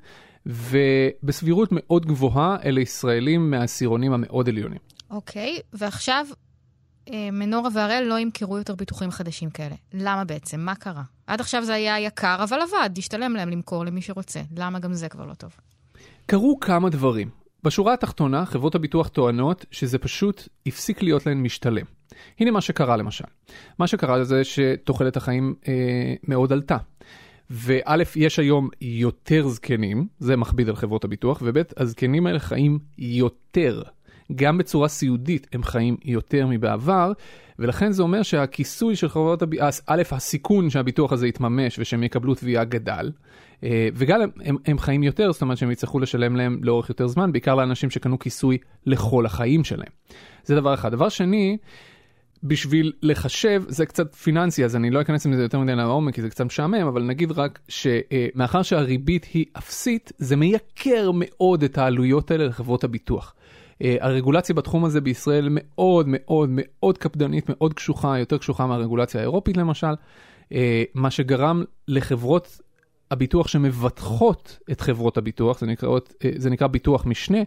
ובסבירות 0.47 1.69
מאוד 1.73 2.07
גבוהה 2.07 2.57
אלה 2.65 2.81
ישראלים 2.81 3.51
מהעשירונים 3.51 4.13
המאוד 4.13 4.49
עליונים. 4.49 4.79
אוקיי, 5.11 5.59
ועכשיו 5.73 6.27
אה, 7.13 7.29
מנורה 7.33 7.71
והראל 7.75 8.05
לא 8.07 8.19
ימכרו 8.19 8.59
יותר 8.59 8.75
ביטוחים 8.75 9.11
חדשים 9.11 9.51
כאלה. 9.51 9.75
למה 9.95 10.25
בעצם? 10.25 10.61
מה 10.61 10.75
קרה? 10.75 11.03
עד 11.27 11.41
עכשיו 11.41 11.65
זה 11.65 11.75
היה 11.75 12.01
יקר, 12.01 12.37
אבל 12.43 12.59
עבד, 12.61 12.91
השתלם 12.99 13.33
להם 13.33 13.49
למכור 13.49 13.85
למי 13.85 14.03
שרוצה. 14.03 14.41
למה 14.57 14.79
גם 14.79 14.95
זה 14.95 15.09
כבר 15.09 15.27
לא 15.27 15.35
טוב? 15.35 15.51
קרו 16.27 16.61
כמה 16.61 16.91
דברים. 16.91 17.31
בשורה 17.65 17.95
התחתונה, 17.95 18.47
חברות 18.47 18.75
הביטוח 18.75 19.09
טוענות 19.09 19.65
שזה 19.71 19.99
פשוט 19.99 20.49
הפסיק 20.67 21.03
להיות 21.03 21.27
להן 21.27 21.43
משתלם. 21.43 21.85
הנה 22.41 22.51
מה 22.51 22.61
שקרה 22.61 22.97
למשל. 22.97 23.25
מה 23.79 23.87
שקרה 23.87 24.25
זה 24.25 24.45
שתוחלת 24.45 25.17
החיים 25.17 25.55
אה, 25.69 25.73
מאוד 26.25 26.53
עלתה. 26.53 26.77
וא', 27.51 28.03
יש 28.17 28.39
היום 28.39 28.69
יותר 28.81 29.49
זקנים, 29.49 30.07
זה 30.19 30.37
מכביד 30.37 30.69
על 30.69 30.77
חברות 30.77 31.05
הביטוח, 31.05 31.43
וב', 31.45 31.63
הזקנים 31.77 32.27
האלה 32.27 32.39
חיים 32.39 32.79
יותר. 32.99 33.83
גם 34.35 34.59
בצורה 34.59 34.89
סיעודית 34.89 35.47
הם 35.53 35.63
חיים 35.63 35.97
יותר 36.05 36.47
מבעבר, 36.47 37.13
ולכן 37.59 37.93
זה 37.93 38.03
אומר 38.03 38.23
שהכיסוי 38.23 38.97
של 38.97 39.09
חברות 39.09 39.43
הביטוח, 39.43 39.67
א', 39.87 40.03
הסיכון 40.11 40.71
שהביטוח 40.71 41.13
הזה 41.13 41.29
יתממש 41.29 41.79
ושהם 41.79 42.03
יקבלו 42.03 42.35
תביעה 42.35 42.65
גדל, 42.65 43.11
אה, 43.65 43.89
וגם 43.95 44.21
הם, 44.21 44.31
הם, 44.45 44.57
הם 44.67 44.79
חיים 44.79 45.03
יותר, 45.03 45.33
זאת 45.33 45.43
אומרת 45.43 45.59
שהם 45.59 45.71
יצטרכו 45.71 45.99
לשלם 45.99 46.37
להם 46.37 46.61
לאורך 46.63 46.89
יותר 46.89 47.07
זמן, 47.07 47.33
בעיקר 47.33 47.55
לאנשים 47.55 47.91
שקנו 47.91 48.19
כיסוי 48.19 48.59
לכל 48.87 49.27
החיים 49.27 49.65
שלהם. 49.65 49.93
זה 50.45 50.55
דבר 50.55 50.75
אחד. 50.75 50.93
דבר 50.93 51.09
שני, 51.09 51.57
בשביל 52.43 52.93
לחשב, 53.03 53.63
זה 53.69 53.87
קצת 53.87 54.15
פיננסי, 54.15 54.65
אז 54.65 54.77
אני 54.77 54.91
לא 54.91 55.01
אכנס 55.01 55.27
עם 55.27 55.35
זה 55.35 55.43
יותר 55.43 55.59
מדי 55.59 55.75
לעומק, 55.77 56.15
כי 56.15 56.23
זה 56.23 56.31
קצת 56.31 56.45
משעמם, 56.45 56.87
אבל 56.87 57.03
נגיד 57.03 57.33
רק 57.33 57.59
שמאחר 57.69 58.63
שהריבית 58.63 59.27
היא 59.33 59.45
אפסית, 59.59 60.13
זה 60.19 60.37
מייקר 60.37 61.11
מאוד 61.15 61.63
את 61.63 61.79
העלויות 61.79 62.31
האלה 62.31 62.47
לחברות 62.47 62.85
הביטוח. 62.85 63.35
אה, 63.83 63.97
הרגולציה 64.01 64.55
בתחום 64.55 64.85
הזה 64.85 65.01
בישראל 65.01 65.49
מאוד 65.51 66.07
מאוד 66.09 66.49
מאוד 66.53 66.99
קפדנית, 66.99 67.45
מאוד 67.49 67.75
קשוחה, 67.75 68.19
יותר 68.19 68.39
קשוחה 68.39 68.67
מהרגולציה 68.67 69.21
האירופית 69.21 69.57
למשל, 69.57 69.95
אה, 70.53 70.83
מה 70.95 71.11
שגרם 71.11 71.65
לחברות 71.89 72.61
הביטוח 73.11 73.49
שמבטחות 73.49 74.59
את 74.71 74.81
חברות 74.81 75.19
הביטוח, 75.19 75.59
זה 75.59 75.67
נקרא, 75.67 75.99
זה 76.37 76.51
נקרא 76.51 76.67
ביטוח 76.67 77.07
משנה, 77.07 77.39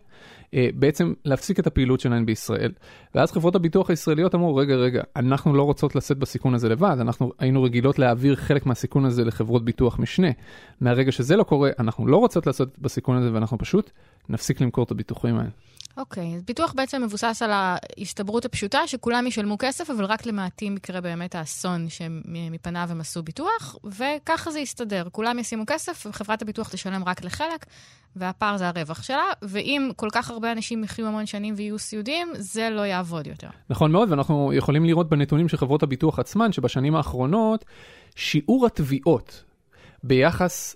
בעצם 0.53 1.13
להפסיק 1.25 1.59
את 1.59 1.67
הפעילות 1.67 1.99
שלהן 1.99 2.25
בישראל. 2.25 2.71
ואז 3.15 3.31
חברות 3.31 3.55
הביטוח 3.55 3.89
הישראליות 3.89 4.35
אמרו, 4.35 4.55
רגע, 4.55 4.75
רגע, 4.75 5.03
אנחנו 5.15 5.53
לא 5.53 5.63
רוצות 5.63 5.95
לשאת 5.95 6.17
בסיכון 6.17 6.53
הזה 6.53 6.69
לבד, 6.69 6.97
אנחנו 6.99 7.31
היינו 7.39 7.63
רגילות 7.63 7.99
להעביר 7.99 8.35
חלק 8.35 8.65
מהסיכון 8.65 9.05
הזה 9.05 9.25
לחברות 9.25 9.65
ביטוח 9.65 9.99
משנה. 9.99 10.27
מהרגע 10.81 11.11
שזה 11.11 11.35
לא 11.35 11.43
קורה, 11.43 11.69
אנחנו 11.79 12.07
לא 12.07 12.17
רוצות 12.17 12.47
לעשות 12.47 12.79
בסיכון 12.79 13.17
הזה 13.17 13.33
ואנחנו 13.33 13.57
פשוט 13.57 13.91
נפסיק 14.29 14.61
למכור 14.61 14.83
את 14.83 14.91
הביטוחים 14.91 15.37
האלה. 15.37 15.49
אוקיי, 15.97 16.33
okay, 16.33 16.35
אז 16.35 16.43
ביטוח 16.43 16.73
בעצם 16.75 17.03
מבוסס 17.03 17.41
על 17.41 17.51
ההסתברות 17.53 18.45
הפשוטה 18.45 18.87
שכולם 18.87 19.27
ישלמו 19.27 19.55
כסף, 19.59 19.89
אבל 19.89 20.05
רק 20.05 20.25
למעטים 20.25 20.77
יקרה 20.77 21.01
באמת 21.01 21.35
האסון 21.35 21.89
שמפניו 21.89 22.87
הם 22.91 23.01
עשו 23.01 23.23
ביטוח, 23.23 23.75
וככה 23.83 24.51
זה 24.51 24.59
יסתדר. 24.59 25.07
כולם 25.11 25.39
ישימו 25.39 25.63
כסף, 25.67 26.05
וחברת 26.09 26.41
הביטוח 26.41 26.69
תשלם 26.69 27.03
רק 27.03 27.23
לחלק, 27.23 27.65
והפער 28.15 28.57
זה 28.57 28.67
הרווח 28.67 29.03
שלה, 29.03 29.25
ואם 29.41 29.91
כל 29.95 30.07
כך 30.11 30.31
הרבה 30.31 30.51
אנשים 30.51 30.83
יחיו 30.83 31.07
המון 31.07 31.25
שנים 31.25 31.53
ויהיו 31.57 31.79
סיעודיים, 31.79 32.27
זה 32.33 32.69
לא 32.69 32.81
יעבוד 32.81 33.27
יותר. 33.27 33.49
נכון 33.69 33.91
מאוד, 33.91 34.11
ואנחנו 34.11 34.53
יכולים 34.53 34.85
לראות 34.85 35.09
בנתונים 35.09 35.49
של 35.49 35.57
חברות 35.57 35.83
הביטוח 35.83 36.19
עצמן, 36.19 36.51
שבשנים 36.51 36.95
האחרונות, 36.95 37.65
שיעור 38.15 38.65
התביעות 38.65 39.43
ביחס 40.03 40.75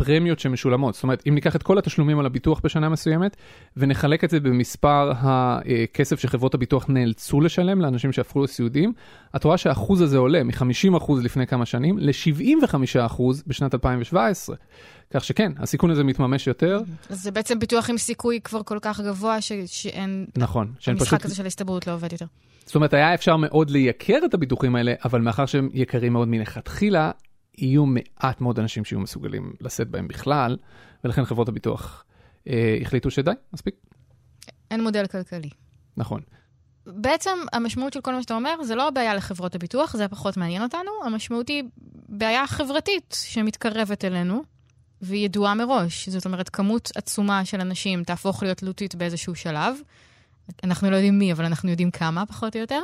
לפרמיות 0.00 0.38
שמשולמות. 0.38 0.94
זאת 0.94 1.02
אומרת, 1.02 1.22
אם 1.28 1.34
ניקח 1.34 1.56
את 1.56 1.62
כל 1.62 1.78
התשלומים 1.78 2.18
על 2.18 2.26
הביטוח 2.26 2.60
בשנה 2.64 2.88
מסוימת, 2.88 3.36
ונחלק 3.76 4.24
את 4.24 4.30
זה 4.30 4.40
במספר 4.40 5.12
הכסף 5.16 6.20
שחברות 6.20 6.54
הביטוח 6.54 6.86
נאלצו 6.88 7.40
לשלם 7.40 7.80
לאנשים 7.80 8.12
שהפכו 8.12 8.42
לסיעודיים, 8.42 8.92
את 9.36 9.44
רואה 9.44 9.58
שהאחוז 9.58 10.00
הזה 10.00 10.18
עולה 10.18 10.42
מ-50% 10.42 11.12
לפני 11.22 11.46
כמה 11.46 11.66
שנים 11.66 11.98
ל-75% 11.98 13.22
בשנת 13.46 13.74
2017. 13.74 14.56
כך 15.14 15.24
שכן, 15.24 15.52
הסיכון 15.58 15.90
הזה 15.90 16.04
מתממש 16.04 16.46
יותר. 16.46 16.80
אז 17.10 17.22
זה 17.22 17.30
בעצם 17.30 17.58
ביטוח 17.58 17.90
עם 17.90 17.98
סיכוי 17.98 18.40
כבר 18.44 18.62
כל 18.62 18.78
כך 18.82 19.00
גבוה 19.00 19.40
ש- 19.40 19.52
שאין... 19.66 20.26
נכון. 20.36 20.72
המשחק 20.86 21.06
פשוט... 21.06 21.24
הזה 21.24 21.34
של 21.34 21.44
ההסתברות 21.44 21.86
לא 21.86 21.92
עובד 21.92 22.12
יותר. 22.12 22.26
זאת 22.66 22.74
אומרת, 22.74 22.94
היה 22.94 23.14
אפשר 23.14 23.36
מאוד 23.36 23.70
לייקר 23.70 24.18
את 24.24 24.34
הביטוחים 24.34 24.76
האלה, 24.76 24.92
אבל 25.04 25.20
מאחר 25.20 25.46
שהם 25.46 25.68
יקרים 25.72 26.12
מאוד 26.12 26.28
מלכתחילה, 26.28 27.10
יהיו 27.62 27.86
מעט 27.86 28.40
מאוד 28.40 28.58
אנשים 28.58 28.84
שיהיו 28.84 29.00
מסוגלים 29.00 29.52
לשאת 29.60 29.88
בהם 29.88 30.08
בכלל, 30.08 30.56
ולכן 31.04 31.24
חברות 31.24 31.48
הביטוח 31.48 32.04
אה, 32.48 32.78
החליטו 32.82 33.10
שדי, 33.10 33.30
מספיק. 33.52 33.74
אין 34.70 34.82
מודל 34.82 35.06
כלכלי. 35.06 35.50
נכון. 35.96 36.20
בעצם 36.86 37.38
המשמעות 37.52 37.92
של 37.92 38.00
כל 38.00 38.14
מה 38.14 38.22
שאתה 38.22 38.34
אומר 38.34 38.62
זה 38.62 38.74
לא 38.74 38.88
הבעיה 38.88 39.14
לחברות 39.14 39.54
הביטוח, 39.54 39.96
זה 39.96 40.08
פחות 40.08 40.36
מעניין 40.36 40.62
אותנו, 40.62 40.90
המשמעות 41.04 41.48
היא 41.48 41.62
בעיה 42.08 42.46
חברתית 42.46 43.16
שמתקרבת 43.24 44.04
אלינו, 44.04 44.42
והיא 45.02 45.24
ידועה 45.24 45.54
מראש. 45.54 46.08
זאת 46.08 46.26
אומרת, 46.26 46.48
כמות 46.48 46.90
עצומה 46.96 47.44
של 47.44 47.60
אנשים 47.60 48.04
תהפוך 48.04 48.42
להיות 48.42 48.58
תלותית 48.58 48.94
באיזשהו 48.94 49.34
שלב. 49.34 49.76
אנחנו 50.64 50.90
לא 50.90 50.96
יודעים 50.96 51.18
מי, 51.18 51.32
אבל 51.32 51.44
אנחנו 51.44 51.70
יודעים 51.70 51.90
כמה, 51.90 52.26
פחות 52.26 52.56
או 52.56 52.60
יותר. 52.60 52.80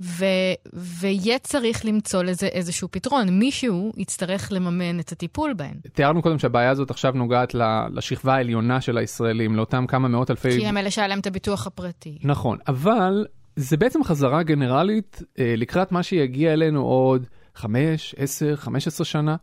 ו... 0.00 0.24
ויהיה 0.72 1.38
צריך 1.38 1.84
למצוא 1.84 2.22
לזה 2.22 2.46
איזשהו 2.46 2.88
פתרון. 2.90 3.28
מישהו 3.28 3.92
יצטרך 3.96 4.52
לממן 4.52 5.00
את 5.00 5.12
הטיפול 5.12 5.54
בהן. 5.54 5.74
תיארנו 5.92 6.22
קודם 6.22 6.38
שהבעיה 6.38 6.70
הזאת 6.70 6.90
עכשיו 6.90 7.12
נוגעת 7.12 7.54
לשכבה 7.92 8.34
העליונה 8.34 8.80
של 8.80 8.98
הישראלים, 8.98 9.56
לאותם 9.56 9.86
כמה 9.86 10.08
מאות 10.08 10.30
אלפי... 10.30 10.50
כי 10.50 10.66
הם 10.66 10.76
אלה 10.76 10.90
שהיה 10.90 11.08
להם 11.08 11.18
את 11.18 11.26
הביטוח 11.26 11.66
הפרטי. 11.66 12.18
נכון, 12.22 12.58
אבל 12.68 13.26
זה 13.56 13.76
בעצם 13.76 14.04
חזרה 14.04 14.42
גנרלית 14.42 15.22
אה, 15.38 15.54
לקראת 15.56 15.92
מה 15.92 16.02
שיגיע 16.02 16.52
אלינו 16.52 16.82
עוד 16.82 17.26
5, 17.54 18.14
10, 18.18 18.56
15 18.56 19.04
שנה, 19.04 19.36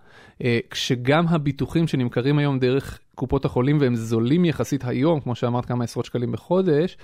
אה, 0.43 0.59
כשגם 0.69 1.27
הביטוחים 1.27 1.87
שנמכרים 1.87 2.37
היום 2.37 2.59
דרך 2.59 2.99
קופות 3.15 3.45
החולים 3.45 3.77
והם 3.81 3.95
זולים 3.95 4.45
יחסית 4.45 4.85
היום, 4.85 5.19
כמו 5.19 5.35
שאמרת, 5.35 5.65
כמה 5.65 5.83
עשרות 5.83 6.05
שקלים 6.05 6.31
בחודש, 6.31 6.97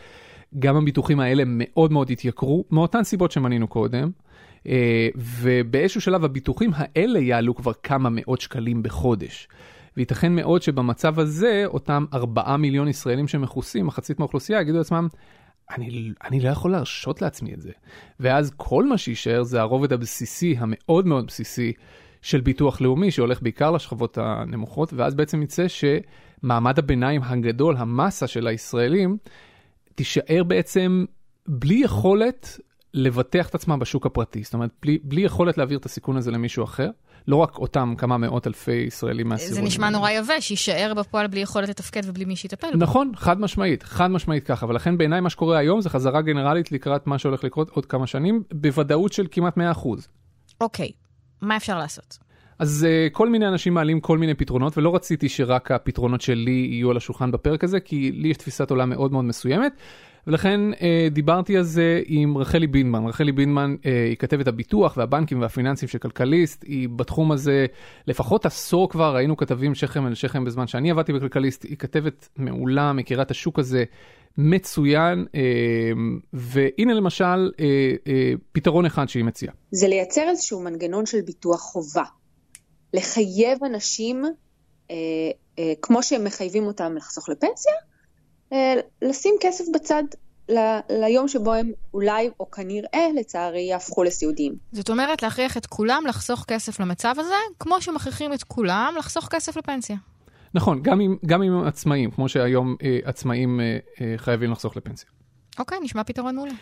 גם 0.60 0.76
הביטוחים 0.76 1.20
האלה 1.20 1.44
מאוד 1.46 1.92
מאוד 1.92 2.10
התייקרו, 2.10 2.66
מאותן 2.72 3.04
סיבות 3.04 3.32
שמנינו 3.32 3.68
קודם, 3.68 4.10
ובאיזשהו 5.16 6.02
שלב 6.02 6.24
הביטוחים 6.24 6.72
האלה 6.76 7.20
יעלו 7.20 7.56
כבר 7.56 7.72
כמה 7.84 8.10
מאות 8.12 8.42
שקלים 8.42 8.84
בחודש. 8.84 9.48
וייתכן 9.98 10.36
מאוד 10.36 10.62
שבמצב 10.62 11.20
הזה, 11.20 11.64
אותם 11.66 12.06
4 12.14 12.58
מיליון 12.58 12.88
ישראלים 12.88 13.28
שמכוסים, 13.28 13.86
מחצית 13.86 14.20
מהאוכלוסייה, 14.20 14.62
יגידו 14.62 14.78
לעצמם, 14.78 15.08
אני, 15.76 16.12
אני 16.24 16.40
לא 16.40 16.50
יכול 16.50 16.72
להרשות 16.72 17.22
לעצמי 17.22 17.54
את 17.54 17.62
זה. 17.62 17.72
ואז 18.20 18.52
כל 18.58 18.86
מה 18.86 18.98
שיישאר 18.98 19.44
זה 19.44 19.62
הרובד 19.62 19.94
הבסיסי, 19.94 20.56
המאוד 20.60 21.08
מאוד 21.08 21.28
בסיסי, 21.28 21.74
של 22.22 22.42
ביטוח 22.42 22.82
לאומי, 22.82 23.12
שהולך 23.12 23.42
בעיקר 23.42 23.72
לשכבות 23.72 24.18
הנמוכות, 24.18 24.94
ואז 24.94 25.16
בעצם 25.16 25.42
יצא 25.42 25.66
שמעמד 25.68 26.80
הביניים 26.80 27.22
הגדול, 27.24 27.76
המסה 27.78 28.28
של 28.28 28.48
הישראלים, 28.48 29.18
תישאר 29.98 30.44
בעצם 30.44 31.06
בלי 31.48 31.76
יכולת 31.76 32.60
לבטח 32.94 33.50
את 33.50 33.56
עצמה 33.56 33.78
בשוק 33.78 34.06
הפרטי. 34.06 34.44
זאת 34.44 34.54
אומרת, 34.54 34.70
בלי, 34.82 34.98
בלי 35.04 35.22
יכולת 35.22 35.58
להעביר 35.58 35.78
את 35.78 35.86
הסיכון 35.86 36.18
הזה 36.18 36.32
למישהו 36.32 36.64
אחר. 36.64 36.90
לא 37.28 37.36
רק 37.36 37.58
אותם 37.58 37.94
כמה 37.98 38.18
מאות 38.18 38.48
אלפי 38.48 38.72
ישראלים 38.72 39.30
מהסירונים. 39.30 39.64
זה 39.64 39.68
נשמע 39.68 39.90
נורא 39.90 40.12
יבש, 40.12 40.52
יישאר 40.52 40.94
בפועל 40.94 41.28
בלי 41.28 41.40
יכולת 41.40 41.70
לתפקד 41.70 42.02
ובלי 42.06 42.26
מי 42.26 42.36
שיטפל. 42.36 42.68
נכון, 42.76 43.12
חד 43.16 43.40
משמעית, 43.40 43.84
חד 43.84 44.08
משמעית 44.08 44.44
ככה, 44.44 44.66
ולכן 44.66 44.98
בעיניי 44.98 45.22
מה 45.22 45.30
שקורה 45.30 45.58
היום 45.58 45.82
זה 45.82 45.90
חזרה 45.90 46.22
גנרלית 46.22 46.72
לקראת 46.72 47.08
מה 47.08 47.20
שהולך 47.20 47.44
לקרות 47.44 47.70
עוד 47.70 47.86
כמה 47.86 48.08
שנים, 48.08 48.44
בוודאות 48.54 49.14
של 49.14 49.28
כמעט 49.32 49.58
100%. 49.58 49.62
אוקיי, 50.62 50.92
מה 51.42 51.58
אפשר 51.58 51.78
לעשות? 51.78 52.18
אז 52.60 52.88
uh, 52.90 53.14
כל 53.14 53.30
מיני 53.30 53.48
אנשים 53.48 53.74
מעלים 53.74 54.00
כל 54.00 54.18
מיני 54.18 54.34
פתרונות, 54.34 54.78
ולא 54.78 54.96
רציתי 54.96 55.30
שרק 55.30 55.72
הפתרונות 55.72 56.22
שלי 56.22 56.68
יהיו 56.72 56.92
על 56.92 56.98
השולחן 56.98 57.32
בפרק 57.32 57.64
הזה, 57.64 57.80
כי 57.80 58.12
לי 58.12 58.28
יש 58.28 58.38
תפיסת 58.38 58.72
עולם 58.72 58.90
מאוד 58.90 59.12
מאוד 59.12 59.26
מסוימת. 59.26 59.74
ולכן 60.28 60.74
אה, 60.82 61.08
דיברתי 61.12 61.58
על 61.58 61.64
זה 61.64 62.02
עם 62.06 62.38
רחלי 62.38 62.68
בינמן. 62.68 63.06
רחלי 63.06 63.32
בינמן 63.32 63.76
אה, 63.86 64.06
היא 64.06 64.16
כתבת 64.16 64.48
הביטוח 64.48 64.98
והבנקים 64.98 65.42
והפיננסים 65.42 65.90
של 65.90 65.98
כלכליסט, 65.98 66.64
היא 66.64 66.90
בתחום 66.90 67.32
הזה 67.32 67.66
לפחות 68.08 68.46
עשור 68.46 68.90
כבר, 68.90 69.16
היינו 69.16 69.38
כתבים 69.38 69.76
שכם 69.76 70.08
אל 70.08 70.14
שכם 70.14 70.46
בזמן 70.46 70.68
שאני 70.68 70.92
עבדתי 70.92 71.14
בכלכליסט, 71.14 71.64
היא 71.64 71.78
כתבת 71.78 72.30
מעולה, 72.38 72.94
מכירה 72.94 73.24
את 73.24 73.32
השוק 73.32 73.60
הזה 73.60 73.84
מצוין, 74.38 75.26
אה, 75.36 75.42
והנה 76.34 76.94
למשל 76.94 77.52
אה, 77.60 77.66
אה, 78.08 78.34
פתרון 78.52 78.86
אחד 78.86 79.10
שהיא 79.10 79.24
מציעה. 79.24 79.54
זה 79.72 79.88
לייצר 79.88 80.30
איזשהו 80.30 80.64
מנגנון 80.64 81.06
של 81.06 81.22
ביטוח 81.22 81.60
חובה. 81.60 82.04
לחייב 82.94 83.64
אנשים, 83.64 84.26
אה, 84.92 84.96
אה, 85.60 85.74
כמו 85.82 86.04
שהם 86.04 86.24
מחייבים 86.24 86.64
אותם 86.64 86.96
לחסוך 86.96 87.30
לפנסיה, 87.30 87.74
אה, 88.54 88.74
לשים 89.02 89.36
כסף 89.42 89.64
בצד 89.74 90.04
ל- 90.50 90.80
ליום 90.90 91.28
שבו 91.28 91.54
הם 91.54 91.72
אולי, 91.94 92.30
או 92.40 92.52
כנראה, 92.52 93.08
לצערי, 93.16 93.62
יהפכו 93.62 94.04
לסיעודיים. 94.04 94.56
זאת 94.72 94.90
אומרת, 94.90 95.24
להכריח 95.24 95.58
את 95.58 95.66
כולם 95.66 96.04
לחסוך 96.08 96.46
כסף 96.48 96.80
למצב 96.80 97.16
הזה, 97.18 97.36
כמו 97.60 97.82
שמכריחים 97.82 98.34
את 98.34 98.44
כולם 98.44 98.94
לחסוך 98.98 99.28
כסף 99.28 99.58
לפנסיה. 99.58 99.96
נכון, 100.54 100.82
גם 100.82 101.00
עם, 101.00 101.18
גם 101.26 101.42
עם 101.42 101.64
עצמאים, 101.64 102.12
כמו 102.12 102.30
שהיום 102.30 102.76
אה, 102.84 103.00
עצמאים 103.04 103.60
אה, 103.60 103.78
אה, 104.02 104.14
חייבים 104.18 104.52
לחסוך 104.52 104.78
לפנסיה. 104.78 105.10
אוקיי, 105.60 105.78
נשמע 105.82 106.04
פתרון 106.04 106.36
מעולה. 106.36 106.54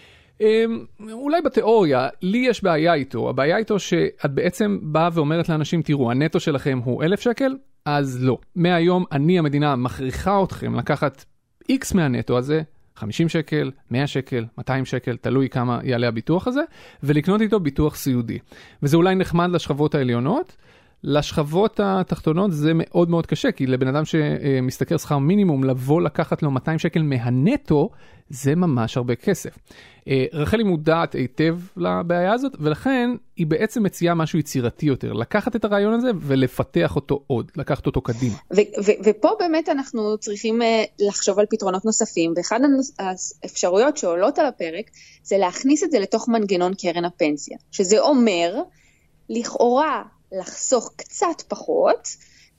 אה, 0.42 0.66
אולי 1.12 1.42
בתיאוריה, 1.42 2.08
לי 2.22 2.38
יש 2.38 2.64
בעיה 2.64 2.94
איתו. 2.94 3.30
הבעיה 3.30 3.58
איתו 3.58 3.80
שאת 3.80 4.32
בעצם 4.32 4.80
באה 4.82 5.10
ואומרת 5.14 5.50
לאנשים, 5.50 5.82
תראו, 5.82 6.12
הנטו 6.12 6.40
שלכם 6.40 6.80
הוא 6.84 7.04
1,000 7.04 7.22
שקל, 7.22 7.56
אז 7.86 8.24
לא. 8.24 8.38
מהיום 8.56 9.06
אני, 9.12 9.40
המדינה, 9.40 9.76
מכריחה 9.76 10.44
אתכם 10.44 10.76
לקחת 10.76 11.26
X 11.72 11.96
מהנטו 11.96 12.38
הזה, 12.38 12.62
50 12.96 13.30
שקל, 13.30 13.72
100 13.92 14.08
שקל, 14.08 14.46
200 14.58 14.86
שקל, 14.86 15.18
תלוי 15.18 15.50
כמה 15.50 15.80
יעלה 15.84 16.08
הביטוח 16.08 16.48
הזה, 16.48 16.62
ולקנות 17.04 17.42
איתו 17.42 17.60
ביטוח 17.60 17.96
סיעודי. 17.96 18.40
וזה 18.84 18.98
אולי 18.98 19.16
נחמד 19.16 19.50
לשכבות 19.52 19.96
העליונות. 19.96 20.56
לשכבות 21.04 21.80
התחתונות 21.84 22.52
זה 22.54 22.72
מאוד 22.74 23.10
מאוד 23.10 23.26
קשה, 23.26 23.52
כי 23.52 23.68
לבן 23.68 23.88
אדם 23.88 24.04
שמשתכר 24.06 24.98
שכר 24.98 25.18
מינימום, 25.18 25.64
לבוא 25.64 26.02
לקחת 26.02 26.44
לו 26.44 26.52
200 26.52 26.80
שקל 26.80 27.02
מהנטו, 27.02 27.90
זה 28.30 28.56
ממש 28.56 28.98
הרבה 28.98 29.16
כסף. 29.16 29.58
אה, 30.08 30.26
רחלי 30.34 30.64
מודעת 30.64 31.16
היטב 31.16 31.60
לבעיה 31.78 32.34
הזאת, 32.34 32.52
ולכן 32.60 33.10
היא 33.36 33.48
בעצם 33.48 33.84
מציעה 33.84 34.16
משהו 34.16 34.40
יצירתי 34.40 34.86
יותר, 34.86 35.14
לקחת 35.14 35.56
את 35.56 35.66
הרעיון 35.66 35.94
הזה 35.94 36.12
ולפתח 36.22 36.96
אותו 36.96 37.24
עוד, 37.28 37.52
לקחת 37.56 37.86
אותו 37.86 38.02
קדימה. 38.02 38.36
ופה 39.06 39.30
באמת 39.40 39.70
אנחנו 39.70 40.18
צריכים 40.18 40.62
uh, 40.62 40.66
לחשוב 41.08 41.40
על 41.40 41.46
פתרונות 41.50 41.86
נוספים, 41.86 42.34
ואחת 42.38 42.62
האפשרויות 43.44 43.98
שעולות 43.98 44.40
על 44.40 44.46
הפרק 44.46 44.92
זה 45.24 45.38
להכניס 45.38 45.84
את 45.84 45.92
זה 45.92 46.00
לתוך 46.00 46.30
מנגנון 46.30 46.74
קרן 46.74 47.06
הפנסיה, 47.06 47.58
שזה 47.72 48.00
אומר, 48.00 48.62
לכאורה 49.30 50.04
לחסוך 50.40 50.94
קצת 50.96 51.42
פחות 51.48 52.08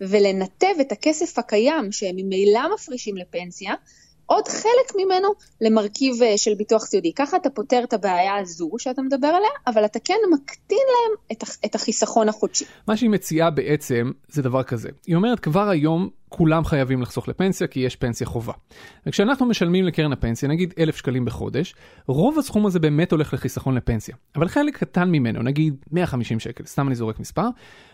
ולנתב 0.01 0.75
את 0.81 0.93
הכסף 0.93 1.39
הקיים 1.39 1.93
שהם 1.93 2.17
ממילא 2.17 2.75
מפרישים 2.75 3.17
לפנסיה, 3.17 3.75
עוד 4.27 4.49
חלק 4.49 4.97
ממנו 4.97 5.29
למרכיב 5.61 6.23
אה, 6.23 6.39
של 6.39 6.55
ביטוח 6.55 6.85
סיעודי. 6.87 7.13
ככה 7.13 7.37
אתה 7.37 7.51
פותר 7.51 7.85
את 7.85 7.93
הבעיה 7.93 8.37
הזו 8.37 8.71
שאתה 8.79 9.03
מדבר 9.03 9.27
עליה, 9.27 9.51
אבל 9.67 9.85
אתה 9.85 9.99
כן 9.99 10.15
מקטין 10.33 10.79
להם 10.79 11.37
את 11.65 11.75
החיסכון 11.75 12.29
החודשי. 12.29 12.65
מה 12.89 12.97
שהיא 12.97 13.11
מציעה 13.11 13.51
בעצם 13.51 14.11
זה 14.29 14.43
דבר 14.43 14.63
כזה. 14.63 14.89
היא 15.07 15.17
אומרת 15.17 15.41
כבר 15.41 15.69
היום 15.69 16.09
כולם 16.37 16.65
חייבים 16.65 17.03
לחסוך 17.03 17.29
לפנסיה 17.29 17.67
כי 17.67 17.81
יש 17.81 17.97
פנסיה 17.97 18.27
חובה. 18.27 18.53
וכשאנחנו 19.07 19.47
משלמים 19.47 19.85
לקרן 19.85 20.13
הפנסיה, 20.13 20.49
נגיד 20.49 20.75
אלף 20.79 20.97
שקלים 20.97 21.25
בחודש, 21.25 21.75
רוב 22.07 22.39
הסכום 22.39 22.67
הזה 22.67 22.79
באמת 22.79 23.13
הולך 23.13 23.35
לחיסכון 23.35 23.75
לפנסיה. 23.75 24.15
אבל 24.37 24.49
חלק 24.49 24.77
קטן 24.77 25.11
ממנו, 25.11 25.43
נגיד 25.43 25.77
150 25.93 26.41
שקל, 26.41 26.65
סתם 26.65 26.87
אני 26.87 26.95
זורק 26.95 27.21
מספר, 27.21 27.49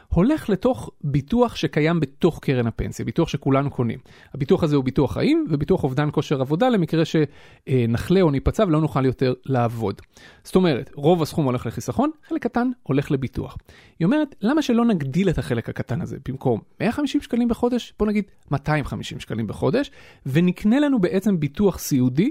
הולך 0.09 0.51
לתוך 0.51 0.91
ביטוח 1.05 1.57
שקיים 1.57 2.01
בתוך 2.01 2.39
קרן 2.43 2.67
הפנסיה, 2.67 3.05
ביטוח 3.05 3.29
שכולנו 3.29 3.71
קונים. 3.71 3.99
הביטוח 4.35 4.63
הזה 4.63 4.77
הוא 4.77 4.85
ביטוח 4.85 5.13
חיים 5.13 5.47
וביטוח 5.51 5.85
אובדן 5.85 6.09
כושר 6.13 6.41
עבודה 6.41 6.69
למקרה 6.69 7.03
שנחלה 7.05 8.21
או 8.21 8.31
ניפצע 8.31 8.65
ולא 8.65 8.81
נוכל 8.81 9.05
יותר 9.05 9.35
לעבוד. 9.45 10.01
זאת 10.45 10.57
אומרת, 10.57 10.91
רוב 10.95 11.23
הסכום 11.23 11.45
הולך 11.45 11.67
לחיסכון, 11.67 12.11
חלק 12.29 12.43
קטן 12.43 12.71
הולך 12.83 13.11
לביטוח. 13.11 13.57
היא 13.99 14.07
אומרת, 14.07 14.35
למה 14.41 14.63
שלא 14.63 14.85
נגדיל 14.85 15.29
את 15.29 15.39
החלק 15.39 15.69
הקטן 15.69 16.01
הזה? 16.01 16.17
במקום 16.29 16.61
150 16.81 17.21
שקלים 17.21 17.49
בחודש, 17.49 17.95
בוא 17.99 18.07
נגיד 18.07 18.25
250 18.51 19.21
שקלים 19.21 19.47
בחודש, 19.47 19.91
ונקנה 20.27 20.81
לנו 20.81 21.01
בעצם 21.01 21.41
ביטוח 21.41 21.79
סיעודי. 21.79 22.31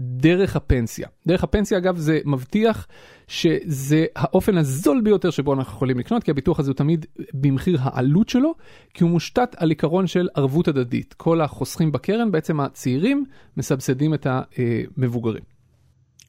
דרך 0.00 0.56
הפנסיה. 0.56 1.08
דרך 1.26 1.44
הפנסיה 1.44 1.78
אגב 1.78 1.96
זה 1.96 2.20
מבטיח 2.24 2.86
שזה 3.28 4.06
האופן 4.16 4.58
הזול 4.58 5.00
ביותר 5.00 5.30
שבו 5.30 5.54
אנחנו 5.54 5.72
יכולים 5.72 5.98
לקנות, 5.98 6.22
כי 6.24 6.30
הביטוח 6.30 6.60
הזה 6.60 6.70
הוא 6.70 6.76
תמיד 6.76 7.06
במחיר 7.34 7.78
העלות 7.82 8.28
שלו, 8.28 8.54
כי 8.94 9.04
הוא 9.04 9.10
מושתת 9.10 9.54
על 9.56 9.70
עיקרון 9.70 10.06
של 10.06 10.28
ערבות 10.34 10.68
הדדית. 10.68 11.14
כל 11.14 11.40
החוסכים 11.40 11.92
בקרן, 11.92 12.30
בעצם 12.30 12.60
הצעירים, 12.60 13.24
מסבסדים 13.56 14.14
את 14.14 14.26
המבוגרים. 14.30 15.42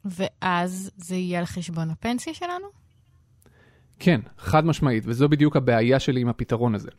ואז 0.04 0.90
זה 0.96 1.16
יהיה 1.16 1.38
על 1.38 1.46
חשבון 1.46 1.90
הפנסיה 1.90 2.34
שלנו? 2.34 2.66
כן, 3.98 4.20
חד 4.38 4.66
משמעית, 4.66 5.04
וזו 5.06 5.28
בדיוק 5.28 5.56
הבעיה 5.56 5.98
שלי 6.00 6.20
עם 6.20 6.28
הפתרון 6.28 6.74
הזה. 6.74 6.90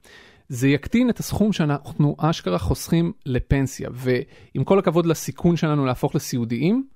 זה 0.51 0.67
יקטין 0.67 1.09
את 1.09 1.19
הסכום 1.19 1.53
שאנחנו 1.53 2.15
אשכרה 2.19 2.57
חוסכים 2.57 3.11
לפנסיה, 3.25 3.89
ועם 3.93 4.63
כל 4.63 4.79
הכבוד 4.79 5.05
לסיכון 5.05 5.55
שלנו 5.55 5.85
להפוך 5.85 6.15
לסיעודיים, 6.15 6.87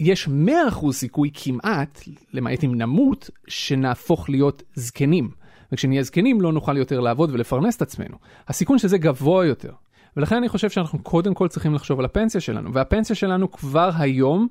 יש 0.00 0.28
100% 0.28 0.92
סיכוי 0.92 1.30
כמעט, 1.34 2.00
למעט 2.32 2.64
אם 2.64 2.74
נמות, 2.74 3.30
שנהפוך 3.48 4.30
להיות 4.30 4.62
זקנים. 4.74 5.30
וכשנהיה 5.72 6.02
זקנים 6.02 6.40
לא 6.40 6.52
נוכל 6.52 6.76
יותר 6.76 7.00
לעבוד 7.00 7.30
ולפרנס 7.32 7.76
את 7.76 7.82
עצמנו. 7.82 8.16
הסיכון 8.48 8.78
שזה 8.78 8.98
גבוה 8.98 9.46
יותר. 9.46 9.72
ולכן 10.16 10.36
אני 10.36 10.48
חושב 10.48 10.70
שאנחנו 10.70 10.98
קודם 10.98 11.34
כל 11.34 11.48
צריכים 11.48 11.74
לחשוב 11.74 11.98
על 11.98 12.04
הפנסיה 12.04 12.40
שלנו, 12.40 12.74
והפנסיה 12.74 13.16
שלנו 13.16 13.52
כבר 13.52 13.90
היום 13.98 14.48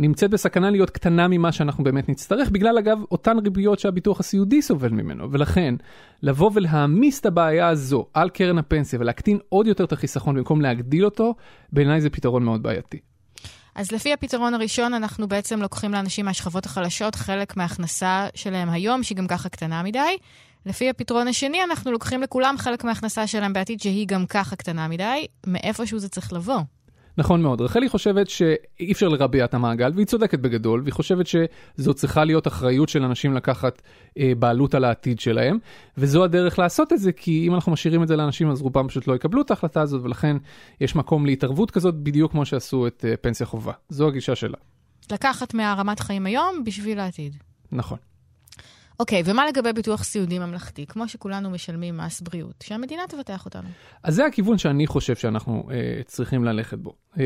נמצאת 0.00 0.30
בסכנה 0.30 0.70
להיות 0.70 0.90
קטנה 0.90 1.28
ממה 1.28 1.52
שאנחנו 1.52 1.84
באמת 1.84 2.08
נצטרך, 2.08 2.50
בגלל 2.50 2.78
אגב 2.78 2.98
אותן 3.10 3.38
ריביות 3.38 3.78
שהביטוח 3.78 4.20
הסיעודי 4.20 4.62
סובל 4.62 4.88
ממנו. 4.88 5.32
ולכן, 5.32 5.74
לבוא 6.22 6.50
ולהעמיס 6.54 7.20
את 7.20 7.26
הבעיה 7.26 7.68
הזו 7.68 8.06
על 8.14 8.30
קרן 8.30 8.58
הפנסיה 8.58 9.00
ולהקטין 9.00 9.38
עוד 9.48 9.66
יותר 9.66 9.84
את 9.84 9.92
החיסכון 9.92 10.36
במקום 10.36 10.60
להגדיל 10.60 11.04
אותו, 11.04 11.34
בעיניי 11.72 12.00
זה 12.00 12.10
פתרון 12.10 12.44
מאוד 12.44 12.62
בעייתי. 12.62 12.98
אז 13.74 13.92
לפי 13.92 14.12
הפתרון 14.12 14.54
הראשון, 14.54 14.94
אנחנו 14.94 15.28
בעצם 15.28 15.62
לוקחים 15.62 15.92
לאנשים 15.92 16.24
מהשכבות 16.24 16.66
החלשות 16.66 17.14
חלק 17.14 17.56
מההכנסה 17.56 18.26
שלהם 18.34 18.70
היום, 18.70 19.02
שהיא 19.02 19.16
גם 19.16 19.26
ככה 19.26 19.48
קטנה 19.48 19.82
מדי. 19.82 20.16
לפי 20.66 20.90
הפתרון 20.90 21.28
השני, 21.28 21.64
אנחנו 21.64 21.92
לוקחים 21.92 22.22
לכולם 22.22 22.54
חלק 22.58 22.84
מההכנסה 22.84 23.26
שלהם 23.26 23.52
בעתיד, 23.52 23.80
שהיא 23.80 24.06
גם 24.06 24.26
ככה 24.26 24.56
קטנה 24.56 24.88
מדי. 24.88 25.26
מאיפשהו 25.46 25.98
זה 25.98 26.08
צריך 26.08 26.32
לבוא. 26.32 26.60
נכון 27.20 27.42
מאוד. 27.42 27.60
רחלי 27.60 27.88
חושבת 27.88 28.30
שאי 28.30 28.92
אפשר 28.92 29.08
לרבע 29.08 29.44
את 29.44 29.54
המעגל, 29.54 29.92
והיא 29.94 30.06
צודקת 30.06 30.38
בגדול, 30.38 30.80
והיא 30.82 30.92
חושבת 30.92 31.26
שזו 31.26 31.94
צריכה 31.94 32.24
להיות 32.24 32.46
אחריות 32.46 32.88
של 32.88 33.02
אנשים 33.04 33.34
לקחת 33.34 33.82
אה, 34.18 34.32
בעלות 34.38 34.74
על 34.74 34.84
העתיד 34.84 35.20
שלהם, 35.20 35.58
וזו 35.98 36.24
הדרך 36.24 36.58
לעשות 36.58 36.92
את 36.92 36.98
זה, 36.98 37.12
כי 37.12 37.46
אם 37.46 37.54
אנחנו 37.54 37.72
משאירים 37.72 38.02
את 38.02 38.08
זה 38.08 38.16
לאנשים, 38.16 38.50
אז 38.50 38.62
רובם 38.62 38.88
פשוט 38.88 39.06
לא 39.06 39.14
יקבלו 39.14 39.42
את 39.42 39.50
ההחלטה 39.50 39.80
הזאת, 39.80 40.02
ולכן 40.04 40.36
יש 40.80 40.96
מקום 40.96 41.26
להתערבות 41.26 41.70
כזאת, 41.70 41.94
בדיוק 41.94 42.32
כמו 42.32 42.46
שעשו 42.46 42.86
את 42.86 43.04
אה, 43.08 43.16
פנסיה 43.16 43.46
חובה. 43.46 43.72
זו 43.88 44.08
הגישה 44.08 44.34
שלה. 44.34 44.58
לקחת 45.12 45.54
מהרמת 45.54 46.00
חיים 46.00 46.26
היום 46.26 46.64
בשביל 46.64 46.98
העתיד. 46.98 47.36
נכון. 47.72 47.98
אוקיי, 49.00 49.22
ומה 49.24 49.46
לגבי 49.46 49.72
ביטוח 49.72 50.04
סיעודי 50.04 50.38
ממלכתי? 50.38 50.86
כמו 50.86 51.08
שכולנו 51.08 51.50
משלמים 51.50 51.96
מס 51.96 52.20
בריאות, 52.20 52.64
שהמדינה 52.66 53.02
תבטח 53.08 53.44
אותנו. 53.44 53.68
אז 54.02 54.14
זה 54.14 54.26
הכיוון 54.26 54.58
שאני 54.58 54.86
חושב 54.86 55.16
שאנחנו 55.16 55.68
אה, 55.70 56.02
צריכים 56.04 56.44
ללכת 56.44 56.78
בו. 56.78 56.94
אה, 57.18 57.24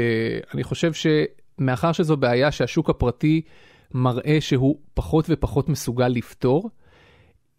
אני 0.55 0.65
חושב 0.65 0.93
שמאחר 0.93 1.93
שזו 1.93 2.17
בעיה 2.17 2.53
שהשוק 2.53 2.91
הפרטי 2.91 3.43
מראה 3.95 4.41
שהוא 4.41 4.79
פחות 4.95 5.27
ופחות 5.29 5.69
מסוגל 5.69 6.09
לפתור, 6.09 6.71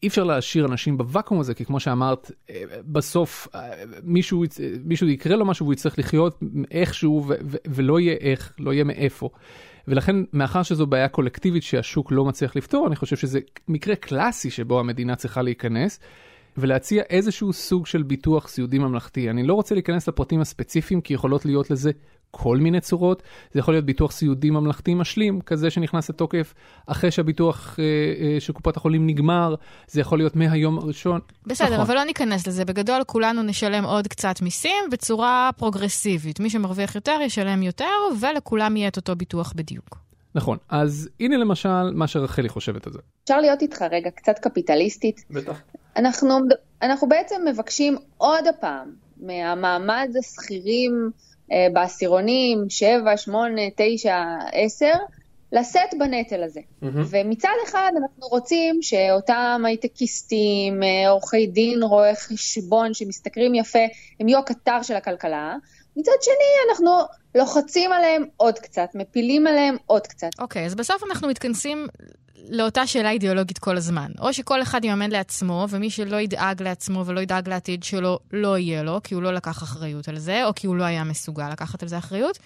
אי 0.04 0.08
אפשר 0.08 0.23
להשאיר 0.23 0.65
אנשים 0.65 0.97
בוואקום 0.97 1.39
הזה, 1.39 1.54
כי 1.54 1.65
כמו 1.65 1.80
שאמרת, 1.80 2.32
אה, 2.49 2.63
בסוף 2.86 3.47
אה, 3.56 3.69
מישהו, 4.04 4.43
מישהו 4.84 5.08
יקרה 5.08 5.36
לו 5.36 5.45
משהו 5.45 5.65
והוא 5.65 5.73
יצטרך 5.73 5.99
לחיות 5.99 6.39
איכשהו, 6.71 7.25
ו- 7.28 7.34
ו- 7.45 7.58
ולא 7.67 7.99
יהיה 7.99 8.15
איך, 8.19 8.56
לא 8.60 8.73
יהיה 8.73 8.84
מאיפה. 8.84 9.30
ולכן, 9.88 10.15
מאחר 10.34 10.63
שזו 10.63 10.88
בעיה 10.88 11.08
קולקטיבית 11.08 11.63
שהשוק 11.63 12.12
לא 12.12 12.26
מצליח 12.26 12.56
לפתור, 12.56 12.88
אני 12.88 12.95
חושב 12.95 13.15
שזה 13.15 13.39
מקרה 13.67 13.95
קלאסי 13.95 14.50
שבו 14.50 14.80
המדינה 14.80 15.15
צריכה 15.15 15.41
להיכנס. 15.41 16.00
ולהציע 16.58 17.04
איזשהו 17.10 17.54
סוג 17.54 17.86
של 17.86 18.04
ביטוח 18.04 18.48
סיעודי 18.48 18.78
ממלכתי. 18.78 19.30
אני 19.30 19.48
לא 19.48 19.54
רוצה 19.54 19.76
להיכנס 19.76 20.08
לפרטים 20.08 20.41
הספציפיים, 20.41 21.02
כי 21.02 21.13
יכולות 21.13 21.45
להיות 21.45 21.71
לזה 21.71 21.91
בכל 22.36 22.58
מיני 22.58 22.82
צורות, 22.82 23.24
זה 23.52 23.60
יכול 23.60 23.74
להיות 23.74 23.86
ביטוח 23.86 24.12
סיעודי 24.12 24.50
ממלכתי 24.50 24.93
משלים, 24.93 25.41
כזה 25.41 25.69
שנכנס 25.69 26.10
לתוקף 26.10 26.54
אחרי 26.88 27.12
שהביטוח 27.12 27.80
אה, 27.80 27.84
אה, 27.84 28.39
של 28.39 28.54
קופת 28.54 28.78
החולים 28.78 29.08
נגמר, 29.08 29.56
זה 29.88 30.02
יכול 30.02 30.17
להיות 30.17 30.36
מהיום 30.36 30.78
הראשון. 30.78 31.19
בסדר, 31.48 31.67
נכון. 31.67 31.80
אבל 31.80 31.95
לא 31.95 32.04
ניכנס 32.04 32.48
לזה. 32.48 32.65
בגדול, 32.65 33.04
כולנו 33.04 33.43
נשלם 33.43 33.84
עוד 33.84 34.08
קצת 34.08 34.41
מיסים 34.41 34.84
בצורה 34.91 35.50
פרוגרסיבית. 35.58 36.39
מי 36.39 36.50
שמרוויח 36.50 36.95
יותר 36.95 37.19
ישלם 37.26 37.63
יותר, 37.63 37.86
ולכולם 38.19 38.78
יהיה 38.78 38.88
את 38.88 38.98
אותו 38.98 39.15
ביטוח 39.15 39.54
בדיוק. 39.56 39.98
נכון, 40.36 40.58
אז 40.69 41.10
הנה 41.19 41.38
למשל 41.38 41.91
מה 41.93 42.08
שרחלי 42.08 42.50
חושבת 42.50 42.88
על 42.88 42.93
זה. 42.93 43.00
אפשר 43.24 43.41
להיות 43.41 43.62
איתך 43.62 43.82
רגע 43.91 44.10
קצת 44.10 44.39
קפיטליסטית? 44.39 45.21
בטח. 45.30 45.62
אנחנו, 45.95 46.39
אנחנו 46.82 47.10
בעצם 47.10 47.36
מבקשים 47.45 47.98
עוד 48.17 48.48
הפעם 48.48 48.89
מהמעמד 49.17 50.10
השכירים 50.19 51.12
בעשירונים 51.73 52.65
7, 52.69 53.17
8, 53.17 53.62
9, 53.75 54.15
10, 54.51 54.86
לשאת 55.51 55.93
בנטל 55.99 56.43
הזה. 56.43 56.60
Mm-hmm. 56.60 56.86
ומצד 57.10 57.53
אחד 57.65 57.91
אנחנו 57.97 58.27
רוצים 58.27 58.81
שאותם 58.81 59.62
הייטקיסטים, 59.65 60.84
אה, 60.84 61.10
עורכי 61.10 61.47
דין, 61.47 61.84
רואי 61.84 62.15
חשבון 62.15 62.93
שמשתכרים 62.93 63.55
יפה, 63.55 63.79
הם 64.19 64.27
יהיו 64.27 64.39
הקטר 64.39 64.81
של 64.81 64.95
הכלכלה. 64.95 65.55
מצד 65.97 66.12
שני, 66.21 66.69
אנחנו 66.69 66.91
לוחצים 67.36 67.91
עליהם 67.91 68.23
עוד 68.38 68.60
קצת, 68.60 68.89
מפילים 68.95 69.47
עליהם 69.47 69.75
עוד 69.86 70.08
קצת. 70.08 70.29
אוקיי, 70.39 70.63
okay, 70.63 70.65
אז 70.65 70.75
בסוף 70.75 71.03
אנחנו 71.03 71.27
מתכנסים 71.27 71.88
לאותה 72.49 72.88
שאלה 72.88 73.12
אידיאולוגית 73.12 73.58
כל 73.58 73.77
הזמן. 73.77 74.12
או 74.19 74.34
שכל 74.34 74.62
אחד 74.62 74.86
יממן 74.86 75.12
לעצמו, 75.12 75.65
ומי 75.69 75.89
שלא 75.89 76.17
ידאג 76.17 76.62
לעצמו 76.62 77.05
ולא 77.05 77.19
ידאג 77.19 77.49
לעתיד 77.49 77.84
שלו, 77.84 78.19
לא 78.34 78.58
יהיה 78.58 78.84
לו, 78.84 78.99
כי 79.03 79.15
הוא 79.15 79.23
לא 79.23 79.34
לקח 79.34 79.63
אחריות 79.63 80.08
על 80.08 80.17
זה, 80.17 80.45
או 80.45 80.55
כי 80.55 80.67
הוא 80.67 80.75
לא 80.75 80.84
היה 80.84 81.03
מסוגל 81.03 81.49
לקחת 81.49 81.84
על 81.84 81.89
זה 81.89 81.97
אחריות. 81.97 82.39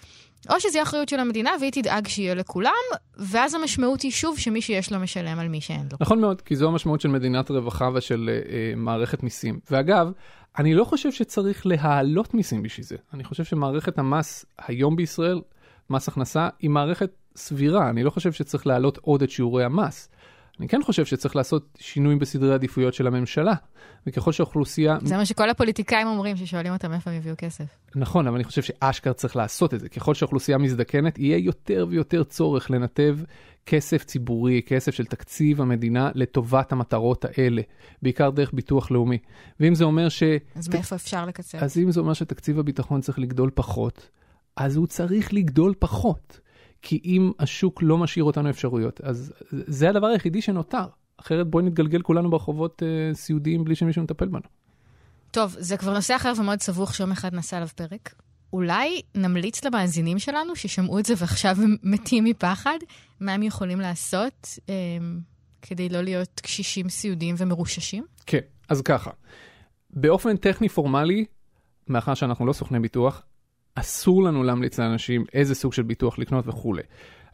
או 0.50 0.60
שזה 0.60 0.78
יהיה 0.78 0.84
אחריות 0.84 1.10
של 1.10 1.20
המדינה, 1.20 1.52
והיא 1.60 1.72
תדאג 1.72 2.08
שיהיה 2.08 2.36
לכולם, 2.36 2.72
ואז 3.18 3.54
המשמעות 3.54 4.02
היא 4.02 4.12
שוב 4.12 4.40
שמי 4.40 4.62
שיש 4.62 4.92
לו 4.92 5.00
משלם 5.00 5.40
על 5.40 5.48
מי 5.48 5.62
שאין 5.62 5.88
לו. 5.92 5.98
נכון 6.02 6.22
מאוד, 6.22 6.42
כי 6.42 6.56
זו 6.56 6.68
המשמעות 6.68 7.02
של 7.02 7.10
מדינת 7.10 7.52
רווחה 7.52 7.90
ושל 7.96 8.30
אה, 8.30 8.74
מערכת 8.76 9.24
מיסים. 9.24 9.60
ואגב, 9.72 10.12
אני 10.60 10.74
לא 10.74 10.84
חושב 10.84 11.12
שצריך 11.12 11.66
להעלות 11.66 12.34
מיסים 12.34 12.64
בשביל 12.64 12.86
זה. 12.86 12.96
אני 13.14 13.24
חושב 13.24 13.44
שמערכת 13.44 14.00
המס 14.00 14.46
היום 14.68 14.96
בישראל, 14.96 15.42
מס 15.90 16.08
הכנסה, 16.08 16.50
היא 16.60 16.70
מערכת 16.70 17.12
סבירה. 17.36 17.90
אני 17.90 18.04
לא 18.04 18.10
חושב 18.10 18.32
שצריך 18.32 18.68
להעלות 18.68 18.98
עוד 18.98 19.24
את 19.24 19.30
שיעורי 19.30 19.64
המס. 19.64 20.10
אני 20.60 20.68
כן 20.68 20.84
חושב 20.84 21.06
שצריך 21.06 21.36
לעשות 21.36 21.78
שינויים 21.80 22.20
בסדרי 22.20 22.54
עדיפויות 22.54 22.94
של 22.94 23.08
הממשלה. 23.08 23.54
וככל 24.08 24.32
שהאוכלוסייה... 24.32 24.98
זה 25.04 25.18
מה 25.18 25.26
שכל 25.26 25.50
הפוליטיקאים 25.50 26.08
אומרים, 26.08 26.38
ששואלים 26.38 26.74
אותם 26.74 26.94
איפה 26.94 27.10
הם 27.10 27.18
יביאו 27.18 27.36
כסף. 27.38 27.66
נכון, 27.96 28.28
אבל 28.28 28.36
אני 28.36 28.44
חושב 28.44 28.62
שאשכרה 28.62 29.14
צריך 29.14 29.36
לעשות 29.36 29.74
את 29.74 29.80
זה. 29.80 29.90
ככל 29.90 30.14
שהאוכלוסייה 30.14 30.58
מזדקנת, 30.58 31.20
יהיה 31.20 31.38
יותר 31.38 31.86
ויותר 31.90 32.24
צורך 32.24 32.72
לנתב 32.72 33.18
כסף 33.70 34.04
ציבורי, 34.04 34.62
כסף 34.66 34.92
של 34.92 35.06
תקציב 35.06 35.62
המדינה 35.62 36.12
לטובת 36.16 36.72
המטרות 36.72 37.26
האלה, 37.26 37.62
בעיקר 38.02 38.30
דרך 38.30 38.54
ביטוח 38.54 38.92
לאומי. 38.92 39.18
ואם 39.60 39.76
זה 39.76 39.84
אומר 39.84 40.10
ש... 40.10 40.24
אז 40.56 40.70
מאיפה 40.70 40.96
אפשר 40.96 41.26
לקצר? 41.26 41.58
אז 41.58 41.78
אם 41.78 41.92
זה 41.92 42.00
אומר 42.00 42.14
שתקציב 42.14 42.60
הביטחון 42.60 43.02
צריך 43.02 43.20
לגדול 43.20 43.50
פחות, 43.56 44.10
אז 44.56 44.76
הוא 44.76 44.88
צריך 44.88 45.34
לגדול 45.34 45.74
פחות. 45.80 46.40
כי 46.82 47.02
אם 47.06 47.32
השוק 47.40 47.84
לא 47.84 47.98
משאיר 47.98 48.24
אותנו 48.24 48.50
אפשרויות, 48.50 49.02
אז 49.02 49.34
זה 49.52 49.90
הדבר 49.90 50.08
היחידי 50.08 50.42
שנותר. 50.42 50.86
אחרת 51.18 51.48
בואי 51.48 51.64
נתגלגל 51.64 52.02
כולנו 52.02 52.30
ברחובות 52.30 52.84
אה, 52.84 53.16
סיעודיים 53.16 53.64
בלי 53.64 53.76
שמישהו 53.76 54.04
מטפל 54.04 54.28
בנו. 54.28 54.48
טוב, 55.32 55.56
זה 55.60 55.78
כבר 55.78 55.94
נושא 55.94 56.16
אחר 56.16 56.34
ומאוד 56.38 56.62
סבוך 56.62 56.96
שיום 56.96 57.12
אחד 57.12 57.34
נעשה 57.34 57.58
עליו 57.58 57.70
פרק. 57.76 58.14
אולי 58.54 59.02
נמליץ 59.16 59.64
למאזינים 59.66 60.20
שלנו 60.20 60.56
ששמעו 60.56 61.00
את 61.00 61.06
זה 61.06 61.14
ועכשיו 61.18 61.56
הם 61.64 61.76
מתים 61.84 62.24
מפחד, 62.24 62.78
מה 63.20 63.34
הם 63.34 63.44
יכולים 63.44 63.80
לעשות 63.80 64.48
אה, 64.70 64.74
כדי 65.62 65.90
לא 65.90 66.02
להיות 66.02 66.40
קשישים 66.44 66.90
סיעודיים 66.90 67.36
ומרוששים? 67.38 68.06
כן, 68.26 68.40
אז 68.70 68.82
ככה, 68.82 69.12
באופן 69.90 70.38
טכני 70.38 70.70
פורמלי, 70.70 71.26
מאחר 71.88 72.14
שאנחנו 72.14 72.46
לא 72.46 72.54
סוכני 72.54 72.80
ביטוח, 72.80 73.22
אסור 73.76 74.24
לנו 74.24 74.44
להמליץ 74.44 74.80
לאנשים 74.80 75.24
איזה 75.34 75.56
סוג 75.56 75.74
של 75.74 75.84
ביטוח 75.84 76.20
לקנות 76.20 76.48
וכולי. 76.48 76.82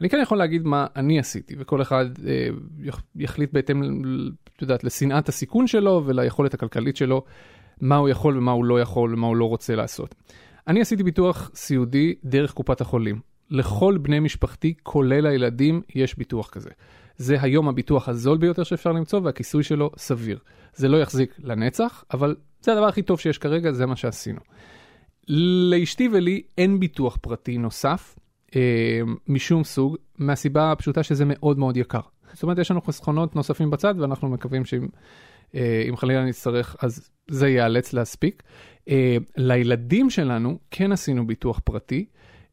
אני 0.01 0.10
כן 0.10 0.19
יכול 0.21 0.38
להגיד 0.38 0.65
מה 0.65 0.88
אני 0.95 1.19
עשיתי, 1.19 1.56
וכל 1.60 1.82
אחד 1.82 2.06
אה, 2.28 2.47
יחליט 3.15 3.54
בהתאם, 3.54 4.01
את 4.56 4.62
יודעת, 4.62 4.84
לשנאת 4.84 5.30
הסיכון 5.30 5.67
שלו 5.67 6.04
וליכולת 6.06 6.54
הכלכלית 6.54 6.97
שלו, 6.97 7.23
מה 7.82 7.95
הוא 7.95 8.10
יכול 8.10 8.38
ומה 8.38 8.51
הוא 8.51 8.65
לא 8.65 8.82
יכול 8.82 9.13
ומה 9.13 9.28
הוא 9.28 9.36
לא 9.36 9.45
רוצה 9.45 9.75
לעשות. 9.75 10.15
אני 10.67 10.82
עשיתי 10.82 11.04
ביטוח 11.04 11.51
סיעודי 11.56 12.15
דרך 12.23 12.54
קופת 12.54 12.82
החולים. 12.82 13.19
לכל 13.49 13.97
בני 13.97 14.19
משפחתי, 14.19 14.73
כולל 14.84 15.25
הילדים, 15.25 15.82
יש 15.95 16.17
ביטוח 16.17 16.49
כזה. 16.49 16.69
זה 17.17 17.41
היום 17.41 17.67
הביטוח 17.67 18.10
הזול 18.10 18.38
ביותר 18.38 18.63
שאפשר 18.63 18.91
למצוא 18.91 19.19
והכיסוי 19.23 19.63
שלו 19.63 19.91
סביר. 19.97 20.39
זה 20.75 20.88
לא 20.88 21.01
יחזיק 21.01 21.36
לנצח, 21.43 22.04
אבל 22.13 22.36
זה 22.62 22.71
הדבר 22.71 22.88
הכי 22.88 23.01
טוב 23.01 23.19
שיש 23.19 23.38
כרגע, 23.38 23.71
זה 23.71 23.86
מה 23.86 23.95
שעשינו. 23.95 24.39
לאשתי 25.69 26.10
ולי 26.13 26.41
אין 26.58 26.80
ביטוח 26.80 27.17
פרטי 27.21 27.58
נוסף 27.58 28.15
אה, 28.56 29.01
משום 29.28 29.63
סוג, 29.63 29.97
מהסיבה 30.17 30.71
הפשוטה 30.71 31.04
שזה 31.04 31.23
מאוד 31.28 31.60
מאוד 31.60 31.78
יקר. 31.78 31.99
זאת 32.34 32.43
אומרת, 32.43 32.58
יש 32.58 32.71
לנו 32.71 32.82
חסכונות 32.82 33.36
נוספים 33.36 33.69
בצד 33.69 33.95
ואנחנו 33.97 34.30
מקווים 34.30 34.65
שאם 34.65 34.88
אה, 35.56 35.98
חלילה 35.98 36.26
נצטרך, 36.26 36.76
אז 36.82 37.10
זה 37.28 37.48
ייאלץ 37.48 37.94
להספיק. 37.94 38.44
אה, 38.89 39.18
לילדים 39.38 40.10
שלנו 40.10 40.58
כן 40.72 40.91
עשינו 40.91 41.28
ביטוח 41.28 41.60
פרטי, 41.63 42.06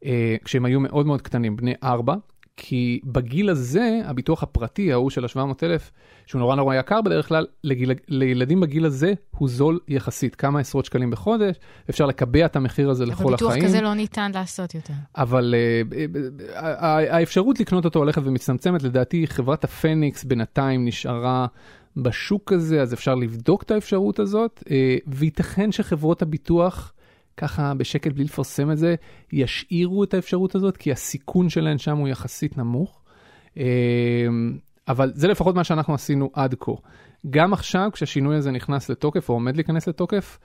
אה, 0.05 0.37
כשהם 0.45 0.65
היו 0.65 0.81
מאוד 0.81 1.07
מאוד 1.07 1.23
קטנים, 1.23 1.57
בני 1.57 1.75
ארבע, 1.83 2.15
כי 2.57 3.01
בגיל 3.05 3.51
הזה, 3.51 4.01
הביטוח 4.05 4.43
הפרטי, 4.43 4.93
ההוא 4.93 5.11
של 5.11 5.25
ה-700,000, 5.25 5.91
שהוא 6.27 6.38
נורא 6.38 6.57
נורא 6.57 6.75
יקר 6.75 7.01
בדרך 7.01 7.29
כלל, 7.29 7.47
לגיל, 7.65 7.93
לילדים 8.09 8.61
בגיל 8.61 8.85
הזה 8.85 9.12
הוא 9.31 9.49
זול 9.49 9.81
יחסית, 9.88 10.35
כמה 10.35 10.61
עשרות 10.61 10.85
שקלים 10.85 11.11
בחודש, 11.11 11.57
אפשר 11.91 12.07
לקבע 12.07 12.47
את 12.47 12.57
המחיר 12.57 12.91
הזה 12.91 13.07
לכל 13.07 13.35
החיים. 13.35 13.51
אבל 13.51 13.57
ביטוח 13.57 13.65
כזה 13.65 13.81
לא 13.81 13.95
ניתן 13.95 14.31
לעשות 14.35 14.75
יותר. 14.75 14.93
אבל 15.17 15.55
uh, 15.55 16.59
האפשרות 17.11 17.61
לקנות 17.61 17.85
אותו 17.85 17.99
הולכת 17.99 18.23
ומצטמצמת, 18.25 18.83
לדעתי 18.83 19.27
חברת 19.27 19.65
הפניקס 19.65 20.25
בינתיים 20.25 20.85
נשארה 20.85 21.47
בשוק 21.96 22.52
הזה, 22.52 22.83
אז 22.83 22.94
אפשר 22.94 23.14
לבדוק 23.14 23.62
את 23.62 23.70
האפשרות 23.70 24.18
הזאת, 24.18 24.62
uh, 24.66 24.70
וייתכן 25.07 25.72
שחברות 25.72 26.22
הביטוח... 26.22 26.92
ככה 27.37 27.74
בשקט 27.74 28.12
בלי 28.12 28.24
לפרסם 28.24 28.70
את 28.70 28.78
זה, 28.78 28.94
ישאירו 29.33 30.05
את 30.05 30.14
האפשרות 30.14 30.55
הזאת, 30.55 30.76
כי 30.76 30.92
הסיכון 30.92 31.48
שלהן 31.48 31.78
שם 31.78 31.96
הוא 31.96 32.09
יחסית 32.09 32.59
נמוך. 32.59 33.02
אמ, 33.57 33.62
אבל 34.88 35.12
זה 35.14 35.28
לפחות 35.28 35.55
מה 35.55 35.64
שאנחנו 35.64 35.94
עשינו 35.94 36.31
עד 36.33 36.55
כה. 36.61 36.72
גם 37.31 37.52
עכשיו, 37.52 37.90
כשהשינוי 37.92 38.37
הזה 38.37 38.50
נכנס 38.50 38.90
לתוקף, 38.90 39.28
או 39.28 39.35
עומד 39.35 39.57
להיכנס 39.57 39.88
לתוקף, 39.88 40.38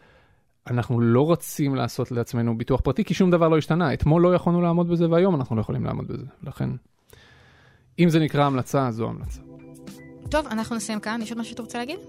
אנחנו 0.67 0.99
לא 0.99 1.31
רצים 1.31 1.75
לעשות 1.75 2.11
לעצמנו 2.11 2.57
ביטוח 2.57 2.81
פרטי, 2.81 3.03
כי 3.03 3.13
שום 3.13 3.31
דבר 3.31 3.47
לא 3.47 3.57
השתנה. 3.57 3.93
אתמול 3.93 4.21
לא 4.21 4.35
יכולנו 4.35 4.61
לעמוד 4.61 4.89
בזה, 4.89 5.09
והיום 5.09 5.35
אנחנו 5.35 5.55
לא 5.55 5.61
יכולים 5.61 5.85
לעמוד 5.85 6.07
בזה. 6.07 6.25
לכן, 6.43 6.69
אם 7.99 8.09
זה 8.09 8.19
נקרא 8.19 8.45
המלצה, 8.45 8.91
זו 8.91 9.09
המלצה. 9.09 9.41
טוב, 10.29 10.47
אנחנו 10.47 10.75
נסיים 10.75 10.99
כאן. 10.99 11.19
יש 11.23 11.31
עוד 11.31 11.39
משהו 11.39 11.51
שאתה 11.51 11.61
רוצה 11.61 11.77
להגיד? 11.77 11.99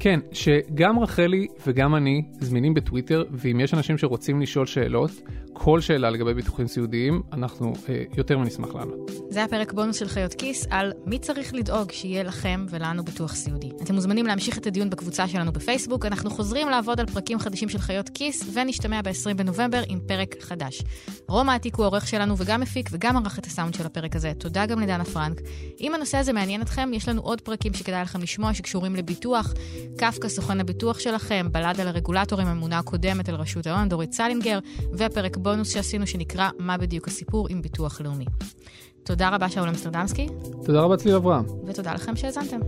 כן, 0.00 0.20
שגם 0.32 0.98
רחלי 0.98 1.46
וגם 1.66 1.94
אני 1.94 2.22
זמינים 2.40 2.74
בטוויטר, 2.74 3.24
ואם 3.30 3.60
יש 3.60 3.74
אנשים 3.74 3.98
שרוצים 3.98 4.40
לשאול 4.40 4.66
שאלות, 4.66 5.10
כל 5.58 5.80
שאלה 5.80 6.10
לגבי 6.10 6.34
ביטוחים 6.34 6.66
סיעודיים, 6.66 7.22
אנחנו 7.32 7.72
אה, 7.88 8.02
יותר 8.16 8.38
מנשמח 8.38 8.74
לענות. 8.74 9.10
זה 9.30 9.38
היה 9.38 9.48
פרק 9.48 9.72
בונוס 9.72 9.96
של 9.96 10.08
חיות 10.08 10.34
כיס 10.34 10.66
על 10.70 10.92
מי 11.06 11.18
צריך 11.18 11.54
לדאוג 11.54 11.92
שיהיה 11.92 12.22
לכם 12.22 12.66
ולנו 12.70 13.04
ביטוח 13.04 13.34
סיעודי. 13.34 13.70
אתם 13.82 13.94
מוזמנים 13.94 14.26
להמשיך 14.26 14.58
את 14.58 14.66
הדיון 14.66 14.90
בקבוצה 14.90 15.28
שלנו 15.28 15.52
בפייסבוק, 15.52 16.06
אנחנו 16.06 16.30
חוזרים 16.30 16.68
לעבוד 16.68 17.00
על 17.00 17.06
פרקים 17.06 17.38
חדשים 17.38 17.68
של 17.68 17.78
חיות 17.78 18.08
כיס, 18.08 18.44
ונשתמע 18.52 19.02
ב-20 19.02 19.34
בנובמבר 19.36 19.82
עם 19.88 20.00
פרק 20.06 20.34
חדש. 20.40 20.82
רום 21.28 21.48
העתיק 21.48 21.74
הוא 21.74 21.84
העורך 21.84 22.06
שלנו 22.06 22.34
וגם 22.38 22.60
מפיק 22.60 22.88
וגם 22.92 23.16
ערך 23.16 23.38
את 23.38 23.46
הסאונד 23.46 23.74
של 23.74 23.86
הפרק 23.86 24.16
הזה. 24.16 24.32
תודה 24.38 24.66
גם 24.66 24.80
לדנה 24.80 25.04
פרנק. 25.04 25.40
אם 25.80 25.94
הנושא 25.94 26.18
הזה 26.18 26.32
מעניין 26.32 26.62
אתכם, 26.62 26.90
יש 26.94 27.08
לנו 27.08 27.22
עוד 27.22 27.40
פרקים 27.40 27.74
שכדאי 27.74 28.02
לכם 28.02 28.22
לשמוע 28.22 28.54
שקשורים 28.54 28.96
לביטוח. 28.96 29.54
קפקא, 29.98 30.28
סוכן 30.28 30.60
הביטוח 30.60 30.98
שלכם, 30.98 31.46
בלד 31.52 31.80
על 31.80 31.88
הרגולטורים, 31.88 32.46
הממונה 32.46 32.78
הקודמת 32.78 33.28
על 33.28 33.34
רשות 33.34 33.66
ההון, 33.66 33.88
דורית 33.88 34.12
סלינגר, 34.12 34.58
ופרק 34.92 35.36
בונוס 35.48 35.72
שעשינו 35.72 36.06
שנקרא 36.06 36.48
מה 36.58 36.78
בדיוק 36.78 37.08
הסיפור 37.08 37.46
עם 37.50 37.62
ביטוח 37.62 38.00
לאומי. 38.00 38.24
תודה 39.02 39.28
רבה 39.28 39.48
שאול 39.48 39.68
אמסטרדמסקי. 39.68 40.26
תודה 40.64 40.80
רבה 40.80 40.96
צליל 40.96 41.14
אברהם. 41.14 41.44
ותודה 41.66 41.94
לכם 41.94 42.16
שהאזנתם. 42.16 42.60